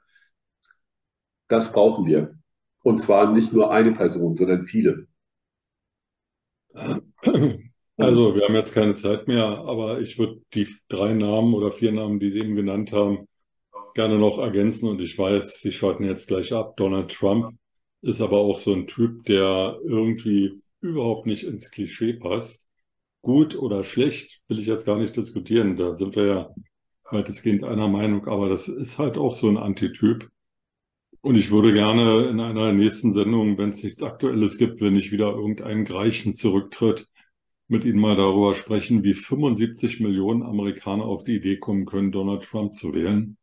das 1.48 1.72
brauchen 1.72 2.06
wir. 2.06 2.38
Und 2.84 3.00
zwar 3.00 3.34
nicht 3.34 3.52
nur 3.52 3.72
eine 3.72 3.92
Person, 3.92 4.36
sondern 4.36 4.64
viele. 4.64 5.08
Also, 8.02 8.34
wir 8.34 8.46
haben 8.46 8.56
jetzt 8.56 8.74
keine 8.74 8.94
Zeit 8.94 9.28
mehr, 9.28 9.44
aber 9.44 10.00
ich 10.00 10.18
würde 10.18 10.42
die 10.54 10.74
drei 10.88 11.14
Namen 11.14 11.54
oder 11.54 11.70
vier 11.70 11.92
Namen, 11.92 12.22
die 12.22 12.32
Sie 12.32 12.40
eben 12.40 12.56
genannt 12.56 12.94
haben, 12.94 13.28
gerne 13.94 14.18
noch 14.18 14.38
ergänzen. 14.38 14.88
Und 14.88 15.02
ich 15.02 15.18
weiß, 15.18 15.60
Sie 15.60 15.74
schalten 15.74 16.06
jetzt 16.06 16.30
gleich 16.30 16.54
ab. 16.54 16.78
Donald 16.78 17.12
Trump 17.12 17.58
ist 18.02 18.22
aber 18.22 18.38
auch 18.38 18.58
so 18.58 18.72
ein 18.74 18.88
Typ, 18.88 19.26
der 19.26 19.80
irgendwie 19.84 20.62
überhaupt 20.82 21.26
nicht 21.26 21.44
ins 21.44 21.72
Klischee 21.72 22.14
passt. 22.14 22.70
Gut 23.22 23.56
oder 23.56 23.84
schlecht 23.84 24.42
will 24.48 24.60
ich 24.60 24.68
jetzt 24.68 24.86
gar 24.86 24.98
nicht 24.98 25.16
diskutieren. 25.16 25.76
Da 25.76 25.96
sind 25.96 26.16
wir 26.16 26.26
ja 26.26 26.56
weitestgehend 27.12 27.64
einer 27.64 27.88
Meinung, 27.88 28.28
aber 28.28 28.50
das 28.50 28.68
ist 28.68 29.00
halt 29.00 29.18
auch 29.18 29.34
so 29.34 29.50
ein 29.50 29.58
Antityp. 29.58 30.30
Und 31.22 31.36
ich 31.36 31.52
würde 31.52 31.74
gerne 31.74 32.30
in 32.30 32.40
einer 32.40 32.72
nächsten 32.72 33.12
Sendung, 33.12 33.58
wenn 33.58 33.72
es 33.72 33.84
nichts 33.84 34.04
Aktuelles 34.04 34.58
gibt, 34.58 34.80
wenn 34.80 34.94
nicht 34.94 35.12
wieder 35.12 35.32
irgendein 35.34 35.84
Greichen 35.84 36.34
zurücktritt, 36.34 37.08
mit 37.68 37.84
Ihnen 37.84 38.00
mal 38.00 38.16
darüber 38.16 38.56
sprechen, 38.56 39.04
wie 39.04 39.14
75 39.14 40.00
Millionen 40.00 40.44
Amerikaner 40.44 41.04
auf 41.04 41.24
die 41.24 41.36
Idee 41.36 41.58
kommen 41.58 41.86
können, 41.86 42.12
Donald 42.12 42.44
Trump 42.44 42.74
zu 42.74 42.94
wählen. 42.94 43.38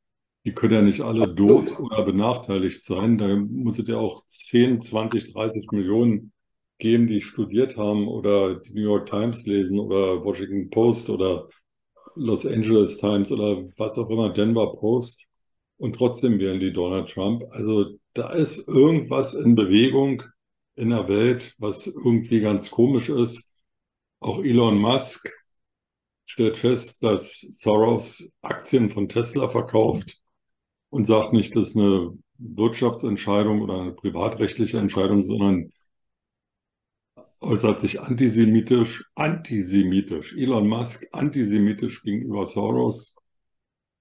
Die 0.45 0.53
können 0.53 0.75
ja 0.75 0.83
nicht 0.83 1.01
alle 1.03 1.33
doof 1.33 1.79
oder 1.79 2.03
benachteiligt 2.05 2.85
sein. 2.85 3.19
Da 3.19 3.37
muss 3.37 3.79
es 3.79 3.89
ja 3.89 3.97
auch 3.97 4.25
10, 4.27 4.81
20, 4.81 5.33
30 5.33 5.71
Millionen 5.73 6.33
geben, 6.79 7.07
die 7.07 7.21
studiert 7.21 7.77
haben 7.77 8.09
oder 8.09 8.57
die 8.57 8.75
New 8.75 8.83
York 8.83 9.07
Times 9.07 9.47
lesen 9.47 9.79
oder 9.79 10.25
Washington 10.25 10.71
Post 10.71 11.11
oder 11.11 11.49
Los 12.15 12.47
Angeles 12.47 12.99
Times 12.99 13.31
oder 13.33 13.65
was 13.77 13.99
auch 13.99 14.11
immer, 14.11 14.31
Denver 14.31 14.75
Post. 14.77 15.27
Und 15.79 15.97
trotzdem 15.97 16.39
wählen 16.39 16.61
die 16.61 16.73
Donald 16.73 17.11
Trump. 17.11 17.45
Also 17.51 17.99
da 18.15 18.33
ist 18.33 18.67
irgendwas 18.67 19.35
in 19.35 19.55
Bewegung 19.55 20.23
in 20.75 20.91
der 20.91 21.09
Welt, 21.09 21.55
was 21.59 21.87
irgendwie 21.87 22.41
ganz 22.41 22.71
komisch 22.71 23.09
ist. 23.09 23.51
Auch 24.21 24.43
Elon 24.43 24.79
Musk 24.79 25.31
stellt 26.25 26.57
fest, 26.57 27.03
dass 27.03 27.41
Soros 27.51 28.31
Aktien 28.43 28.91
von 28.91 29.09
Tesla 29.09 29.49
verkauft 29.49 30.19
und 30.91 31.07
sagt 31.07 31.33
nicht, 31.33 31.55
das 31.57 31.69
ist 31.69 31.77
eine 31.77 32.17
Wirtschaftsentscheidung 32.39 33.63
oder 33.63 33.81
eine 33.81 33.93
privatrechtliche 33.93 34.79
Entscheidung, 34.79 35.23
sondern 35.23 35.73
äußert 37.41 37.81
sich 37.81 38.01
antisemitisch, 38.01 39.11
antisemitisch. 39.15 40.37
Elon 40.37 40.69
Musk 40.69 41.07
antisemitisch 41.13 42.03
gegenüber 42.03 42.47
Soros. 42.47 43.17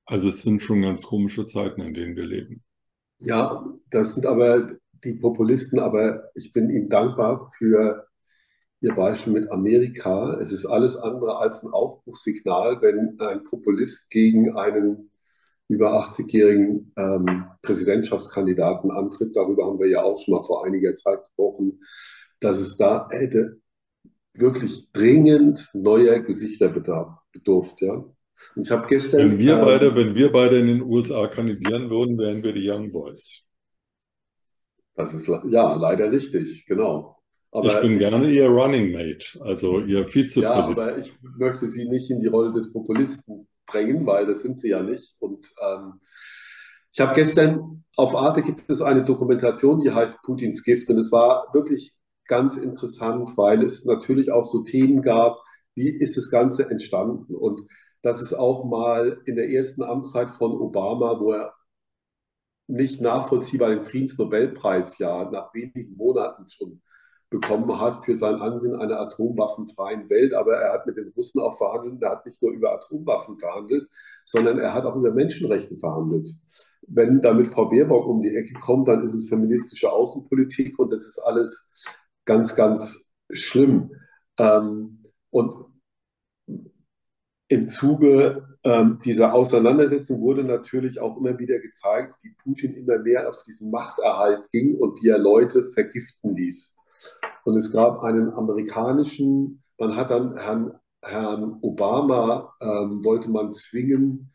Also 0.05 0.29
es 0.29 0.41
sind 0.41 0.61
schon 0.61 0.81
ganz 0.81 1.03
komische 1.03 1.45
Zeiten, 1.45 1.81
in 1.81 1.93
denen 1.93 2.15
wir 2.15 2.25
leben. 2.25 2.63
Ja, 3.19 3.65
das 3.89 4.13
sind 4.13 4.25
aber 4.25 4.77
die 5.03 5.13
Populisten, 5.13 5.79
aber 5.79 6.29
ich 6.35 6.51
bin 6.51 6.69
Ihnen 6.69 6.89
dankbar 6.89 7.51
für 7.57 8.07
Ihr 8.81 8.93
Beispiel 8.93 9.33
mit 9.33 9.51
Amerika. 9.51 10.37
Es 10.39 10.51
ist 10.51 10.65
alles 10.65 10.95
andere 10.95 11.37
als 11.37 11.63
ein 11.63 11.71
Aufbruchssignal, 11.71 12.81
wenn 12.81 13.19
ein 13.19 13.43
Populist 13.43 14.09
gegen 14.11 14.55
einen 14.55 15.11
über 15.67 15.99
80-jährigen 16.05 16.93
ähm, 16.95 17.45
Präsidentschaftskandidaten 17.63 18.91
antritt. 18.91 19.35
Darüber 19.35 19.65
haben 19.65 19.79
wir 19.79 19.87
ja 19.87 20.03
auch 20.03 20.19
schon 20.19 20.35
mal 20.35 20.43
vor 20.43 20.65
einiger 20.65 20.93
Zeit 20.93 21.23
gesprochen 21.23 21.79
dass 22.45 22.59
es 22.59 22.77
da 22.77 23.07
hätte 23.09 23.59
wirklich 24.33 24.91
dringend 24.91 25.69
neuer 25.73 26.19
Gesichter 26.19 26.69
bedarf, 26.69 27.13
bedurft, 27.31 27.81
ja. 27.81 27.93
Und 28.55 28.63
ich 28.63 28.69
habe 28.69 28.85
gestern. 28.87 29.31
Wenn 29.31 29.37
wir, 29.39 29.57
ähm, 29.57 29.65
beide, 29.65 29.95
wenn 29.95 30.13
wir 30.13 30.31
beide 30.31 30.59
in 30.59 30.67
den 30.67 30.81
USA 30.83 31.27
kandidieren 31.27 31.89
würden, 31.89 32.17
wären 32.17 32.43
wir 32.43 32.53
die 32.53 32.69
Young 32.69 32.91
Boys. 32.91 33.47
Das 34.95 35.13
ist 35.13 35.27
ja 35.27 35.73
leider 35.73 36.11
richtig, 36.11 36.65
genau. 36.65 37.17
Aber 37.51 37.75
ich 37.75 37.81
bin 37.81 37.97
gerne 37.97 38.29
Ihr 38.29 38.47
Running 38.47 38.91
Mate, 38.91 39.41
also 39.41 39.79
Ihr 39.79 40.07
Vizepräsident. 40.07 40.77
Ja, 40.77 40.83
aber 40.83 40.97
ich 40.97 41.13
möchte 41.21 41.67
Sie 41.67 41.85
nicht 41.85 42.11
in 42.11 42.19
die 42.19 42.27
Rolle 42.27 42.51
des 42.51 42.71
Populisten 42.71 43.47
drängen, 43.65 44.05
weil 44.05 44.27
das 44.27 44.41
sind 44.41 44.59
Sie 44.59 44.69
ja 44.69 44.83
nicht. 44.83 45.15
Und 45.19 45.53
ähm, 45.61 46.01
ich 46.93 46.99
habe 46.99 47.13
gestern 47.13 47.83
auf 47.95 48.13
Arte 48.13 48.43
gibt 48.43 48.65
es 48.67 48.81
eine 48.81 49.03
Dokumentation, 49.03 49.79
die 49.79 49.91
heißt 49.91 50.21
Putins 50.21 50.63
Gift. 50.63 50.89
Und 50.89 50.97
es 50.97 51.11
war 51.11 51.47
wirklich 51.53 51.95
ganz 52.27 52.57
interessant, 52.57 53.37
weil 53.37 53.63
es 53.63 53.85
natürlich 53.85 54.31
auch 54.31 54.45
so 54.45 54.63
Themen 54.63 55.01
gab, 55.01 55.39
wie 55.75 55.89
ist 55.89 56.17
das 56.17 56.29
Ganze 56.29 56.69
entstanden? 56.69 57.35
Und 57.35 57.61
das 58.01 58.21
ist 58.21 58.33
auch 58.33 58.65
mal 58.65 59.21
in 59.25 59.35
der 59.35 59.49
ersten 59.49 59.83
Amtszeit 59.83 60.29
von 60.31 60.51
Obama, 60.51 61.19
wo 61.19 61.31
er 61.33 61.53
nicht 62.67 63.01
nachvollziehbar 63.01 63.69
den 63.69 63.81
Friedensnobelpreis 63.81 64.97
ja 64.97 65.29
nach 65.29 65.53
wenigen 65.53 65.95
Monaten 65.95 66.49
schon 66.49 66.81
bekommen 67.29 67.79
hat 67.79 68.03
für 68.03 68.15
sein 68.15 68.35
Ansinnen 68.35 68.79
einer 68.79 68.99
atomwaffenfreien 68.99 70.09
Welt. 70.09 70.33
Aber 70.33 70.55
er 70.55 70.73
hat 70.73 70.85
mit 70.85 70.97
den 70.97 71.11
Russen 71.15 71.41
auch 71.41 71.57
verhandelt. 71.57 72.01
Er 72.01 72.11
hat 72.11 72.25
nicht 72.25 72.41
nur 72.41 72.51
über 72.51 72.73
Atomwaffen 72.73 73.37
verhandelt, 73.37 73.87
sondern 74.25 74.59
er 74.59 74.73
hat 74.73 74.85
auch 74.85 74.95
über 74.95 75.11
Menschenrechte 75.11 75.77
verhandelt. 75.77 76.29
Wenn 76.87 77.21
damit 77.21 77.47
Frau 77.47 77.69
Baerbock 77.69 78.07
um 78.07 78.21
die 78.21 78.35
Ecke 78.35 78.53
kommt, 78.59 78.87
dann 78.87 79.03
ist 79.03 79.13
es 79.13 79.27
feministische 79.27 79.91
Außenpolitik 79.91 80.77
und 80.79 80.91
das 80.91 81.05
ist 81.07 81.19
alles 81.19 81.69
ganz, 82.25 82.55
ganz 82.55 83.05
schlimm. 83.31 83.91
Ähm, 84.37 85.05
und 85.29 85.53
im 87.47 87.67
Zuge 87.67 88.57
ähm, 88.63 88.97
dieser 89.03 89.33
Auseinandersetzung 89.33 90.21
wurde 90.21 90.43
natürlich 90.43 90.99
auch 90.99 91.17
immer 91.17 91.37
wieder 91.37 91.59
gezeigt, 91.59 92.15
wie 92.23 92.35
Putin 92.43 92.73
immer 92.73 92.97
mehr 92.97 93.29
auf 93.29 93.43
diesen 93.43 93.69
Machterhalt 93.69 94.49
ging 94.49 94.75
und 94.75 95.01
wie 95.01 95.09
er 95.09 95.19
Leute 95.19 95.63
vergiften 95.63 96.35
ließ. 96.35 96.75
Und 97.43 97.55
es 97.55 97.71
gab 97.71 98.01
einen 98.01 98.33
amerikanischen, 98.33 99.61
man 99.77 99.95
hat 99.95 100.09
dann 100.09 100.35
Herrn, 100.37 100.79
Herrn 101.03 101.59
Obama, 101.61 102.55
ähm, 102.59 103.05
wollte 103.05 103.29
man 103.29 103.51
zwingen, 103.51 104.31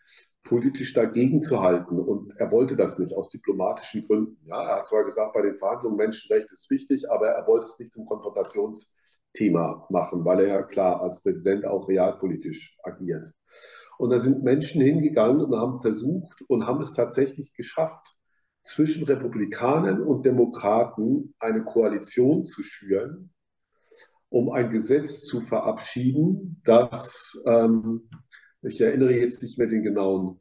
politisch 0.51 0.95
dagegen 0.95 1.43
zu 1.43 1.63
halten. 1.63 2.01
Und 2.01 2.33
er 2.37 2.51
wollte 2.51 2.75
das 2.75 2.99
nicht 2.99 3.15
aus 3.15 3.29
diplomatischen 3.29 4.05
Gründen. 4.05 4.37
Ja, 4.47 4.61
er 4.65 4.77
hat 4.79 4.89
zwar 4.89 5.05
gesagt, 5.05 5.33
bei 5.33 5.43
den 5.43 5.55
Verhandlungen 5.55 5.97
Menschenrechte 5.97 6.55
ist 6.55 6.69
wichtig, 6.71 7.09
aber 7.09 7.29
er 7.29 7.47
wollte 7.47 7.67
es 7.67 7.79
nicht 7.79 7.93
zum 7.93 8.05
Konfrontationsthema 8.05 9.87
machen, 9.91 10.25
weil 10.25 10.41
er 10.41 10.49
ja 10.49 10.63
klar 10.65 11.03
als 11.03 11.23
Präsident 11.23 11.65
auch 11.65 11.89
realpolitisch 11.89 12.77
agiert. 12.83 13.33
Und 13.97 14.11
da 14.11 14.19
sind 14.19 14.43
Menschen 14.43 14.83
hingegangen 14.83 15.41
und 15.41 15.55
haben 15.55 15.77
versucht 15.77 16.43
und 16.49 16.67
haben 16.67 16.81
es 16.81 16.95
tatsächlich 16.95 17.55
geschafft, 17.55 18.17
zwischen 18.65 19.05
Republikanern 19.05 20.03
und 20.03 20.27
Demokraten 20.27 21.35
eine 21.39 21.65
Koalition 21.65 22.45
zu 22.45 22.65
schüren, 22.65 23.33
um 24.29 24.51
ein 24.51 24.69
Gesetz 24.69 25.23
zu 25.23 25.41
verabschieden, 25.41 26.61
das, 26.65 27.41
ähm, 27.47 28.11
ich 28.63 28.81
erinnere 28.81 29.13
jetzt 29.13 29.43
nicht 29.43 29.59
mehr 29.59 29.67
den 29.67 29.83
genauen 29.83 30.41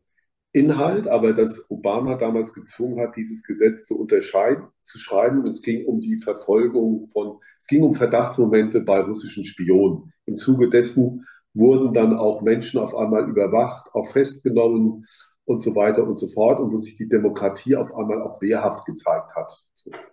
Inhalt, 0.51 1.08
aber 1.08 1.34
dass 1.34 1.69
Obama 1.69 2.15
damals 2.15 2.53
gezwungen 2.53 2.99
hat, 2.99 3.15
dieses 3.15 3.43
Gesetz 3.43 3.86
zu 3.86 3.99
unterscheiden, 3.99 4.67
zu 4.84 4.97
schreiben. 4.97 5.41
Und 5.41 5.49
es 5.49 5.62
ging 5.62 5.86
um 5.86 6.01
die 6.01 6.17
Verfolgung 6.17 7.08
von, 7.10 7.39
es 7.58 7.67
ging 7.67 7.84
um 7.84 7.93
Verdachtsmomente 7.93 8.82
bei 8.82 9.01
russischen 9.01 9.45
Spionen. 9.45 10.12
Im 10.25 10.38
Zuge 10.38 10.69
dessen 10.69 11.27
wurden 11.53 11.93
dann 11.93 12.17
auch 12.17 12.41
Menschen 12.41 12.79
auf 12.79 12.95
einmal 12.95 13.29
überwacht, 13.29 13.93
auch 13.93 14.08
festgenommen 14.08 15.05
und 15.45 15.62
so 15.62 15.75
weiter 15.75 16.03
und 16.03 16.15
so 16.15 16.27
fort 16.27 16.60
und 16.60 16.71
wo 16.71 16.77
sich 16.77 16.95
die 16.95 17.10
Demokratie 17.10 17.75
auf 17.75 17.93
einmal 17.95 18.21
auch 18.21 18.41
wehrhaft 18.41 18.86
gezeigt 18.86 19.36
hat. 19.36 19.51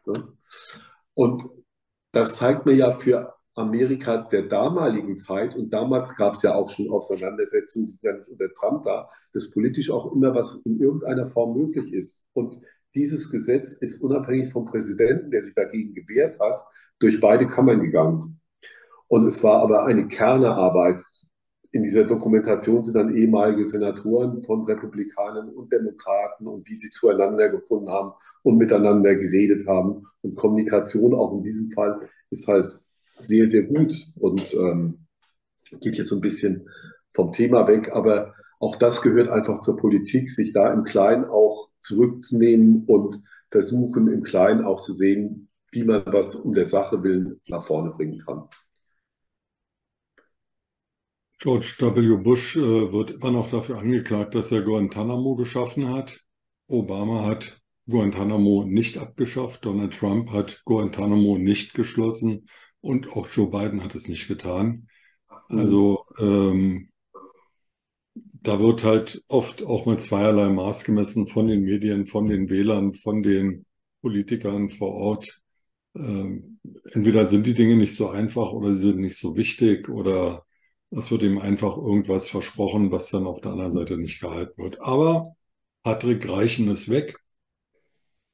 Ne? 0.06 0.28
Und 1.14 1.44
das 2.12 2.36
zeigt 2.36 2.66
mir 2.66 2.74
ja 2.74 2.92
für 2.92 3.35
Amerika 3.56 4.18
der 4.18 4.42
damaligen 4.42 5.16
Zeit, 5.16 5.56
und 5.56 5.72
damals 5.72 6.14
gab 6.14 6.34
es 6.34 6.42
ja 6.42 6.54
auch 6.54 6.68
schon 6.68 6.90
Auseinandersetzungen, 6.90 7.86
die 7.86 7.92
sind 7.92 8.04
ja 8.04 8.12
nicht 8.12 8.28
unter 8.28 8.52
Trump 8.54 8.84
da, 8.84 9.08
dass 9.32 9.50
politisch 9.50 9.90
auch 9.90 10.12
immer 10.12 10.34
was 10.34 10.56
in 10.64 10.78
irgendeiner 10.78 11.26
Form 11.26 11.56
möglich 11.56 11.92
ist. 11.92 12.24
Und 12.34 12.60
dieses 12.94 13.30
Gesetz 13.30 13.72
ist 13.72 14.02
unabhängig 14.02 14.50
vom 14.50 14.66
Präsidenten, 14.66 15.30
der 15.30 15.42
sich 15.42 15.54
dagegen 15.54 15.94
gewehrt 15.94 16.38
hat, 16.38 16.64
durch 16.98 17.20
beide 17.20 17.46
Kammern 17.46 17.80
gegangen. 17.80 18.40
Und 19.08 19.26
es 19.26 19.42
war 19.42 19.62
aber 19.62 19.84
eine 19.84 20.08
Kernearbeit 20.08 21.02
in 21.76 21.82
dieser 21.82 22.04
Dokumentation 22.04 22.82
sind 22.82 22.94
dann 22.94 23.14
ehemalige 23.14 23.66
Senatoren 23.66 24.40
von 24.40 24.64
Republikanern 24.64 25.50
und 25.50 25.70
Demokraten 25.70 26.46
und 26.46 26.66
wie 26.66 26.74
sie 26.74 26.88
zueinander 26.88 27.50
gefunden 27.50 27.90
haben 27.90 28.12
und 28.42 28.56
miteinander 28.56 29.14
geredet 29.14 29.66
haben. 29.66 30.06
Und 30.22 30.36
Kommunikation 30.36 31.14
auch 31.14 31.34
in 31.34 31.42
diesem 31.42 31.70
Fall 31.70 32.08
ist 32.30 32.48
halt 32.48 32.80
sehr, 33.18 33.46
sehr 33.46 33.62
gut 33.62 33.92
und 34.16 34.54
ähm, 34.54 35.06
geht 35.80 35.96
jetzt 35.96 36.08
so 36.08 36.16
ein 36.16 36.20
bisschen 36.20 36.68
vom 37.10 37.32
Thema 37.32 37.66
weg. 37.66 37.90
Aber 37.92 38.34
auch 38.58 38.76
das 38.76 39.02
gehört 39.02 39.28
einfach 39.28 39.60
zur 39.60 39.76
Politik, 39.76 40.30
sich 40.30 40.52
da 40.52 40.72
im 40.72 40.84
Kleinen 40.84 41.24
auch 41.24 41.70
zurückzunehmen 41.80 42.84
und 42.86 43.22
versuchen 43.50 44.08
im 44.08 44.22
Kleinen 44.22 44.64
auch 44.64 44.80
zu 44.80 44.92
sehen, 44.92 45.48
wie 45.70 45.84
man 45.84 46.04
was 46.06 46.34
um 46.34 46.54
der 46.54 46.66
Sache 46.66 47.02
willen 47.02 47.40
nach 47.48 47.62
vorne 47.62 47.90
bringen 47.90 48.22
kann. 48.24 48.44
George 51.38 51.74
W. 51.78 52.16
Bush 52.22 52.56
äh, 52.56 52.92
wird 52.92 53.10
immer 53.10 53.30
noch 53.30 53.50
dafür 53.50 53.78
angeklagt, 53.78 54.34
dass 54.34 54.50
er 54.50 54.62
Guantanamo 54.62 55.36
geschaffen 55.36 55.90
hat. 55.90 56.18
Obama 56.66 57.26
hat 57.26 57.60
Guantanamo 57.88 58.64
nicht 58.64 58.96
abgeschafft, 58.96 59.64
Donald 59.64 59.94
Trump 59.94 60.32
hat 60.32 60.62
Guantanamo 60.64 61.36
nicht 61.38 61.74
geschlossen 61.74 62.48
und 62.86 63.10
auch 63.12 63.28
Joe 63.28 63.50
Biden 63.50 63.82
hat 63.82 63.94
es 63.94 64.08
nicht 64.08 64.28
getan. 64.28 64.88
Mhm. 65.48 65.58
Also 65.58 66.04
ähm, 66.18 66.88
da 68.14 68.60
wird 68.60 68.84
halt 68.84 69.24
oft 69.28 69.64
auch 69.64 69.86
mit 69.86 70.00
zweierlei 70.00 70.48
Maß 70.50 70.84
gemessen 70.84 71.26
von 71.26 71.48
den 71.48 71.62
Medien, 71.62 72.06
von 72.06 72.28
den 72.28 72.48
Wählern, 72.48 72.94
von 72.94 73.22
den 73.22 73.66
Politikern 74.02 74.70
vor 74.70 74.92
Ort. 74.92 75.40
Ähm, 75.96 76.60
entweder 76.92 77.28
sind 77.28 77.46
die 77.46 77.54
Dinge 77.54 77.76
nicht 77.76 77.96
so 77.96 78.08
einfach 78.08 78.52
oder 78.52 78.74
sie 78.74 78.88
sind 78.88 79.00
nicht 79.00 79.18
so 79.18 79.36
wichtig 79.36 79.88
oder 79.88 80.44
es 80.90 81.10
wird 81.10 81.22
ihm 81.22 81.38
einfach 81.38 81.76
irgendwas 81.76 82.28
versprochen, 82.28 82.92
was 82.92 83.10
dann 83.10 83.26
auf 83.26 83.40
der 83.40 83.52
anderen 83.52 83.72
Seite 83.72 83.96
nicht 83.98 84.20
gehalten 84.20 84.62
wird. 84.62 84.80
Aber 84.80 85.34
Patrick 85.82 86.28
Reichen 86.28 86.68
ist 86.68 86.88
weg. 86.88 87.18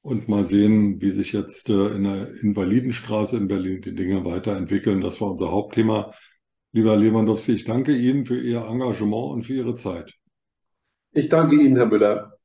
Und 0.02 0.28
mal 0.28 0.46
sehen, 0.46 1.00
wie 1.00 1.12
sich 1.12 1.32
jetzt 1.32 1.68
äh, 1.68 1.88
in 1.94 2.04
der 2.04 2.28
Invalidenstraße 2.42 3.36
in 3.36 3.46
Berlin 3.48 3.82
die 3.82 3.94
Dinge 3.94 4.24
weiterentwickeln. 4.24 5.00
Das 5.00 5.20
war 5.20 5.30
unser 5.30 5.50
Hauptthema. 5.52 6.12
Lieber 6.72 6.96
Lewandowski, 6.96 7.52
ich 7.52 7.64
danke 7.64 7.96
Ihnen 7.96 8.26
für 8.26 8.40
Ihr 8.40 8.66
Engagement 8.66 9.32
und 9.32 9.42
für 9.44 9.54
Ihre 9.54 9.76
Zeit. 9.76 10.18
Ich 11.12 11.28
danke 11.28 11.54
Ihnen, 11.56 11.76
Herr 11.76 11.86
Müller. 11.86 12.38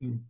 Hm. 0.00 0.26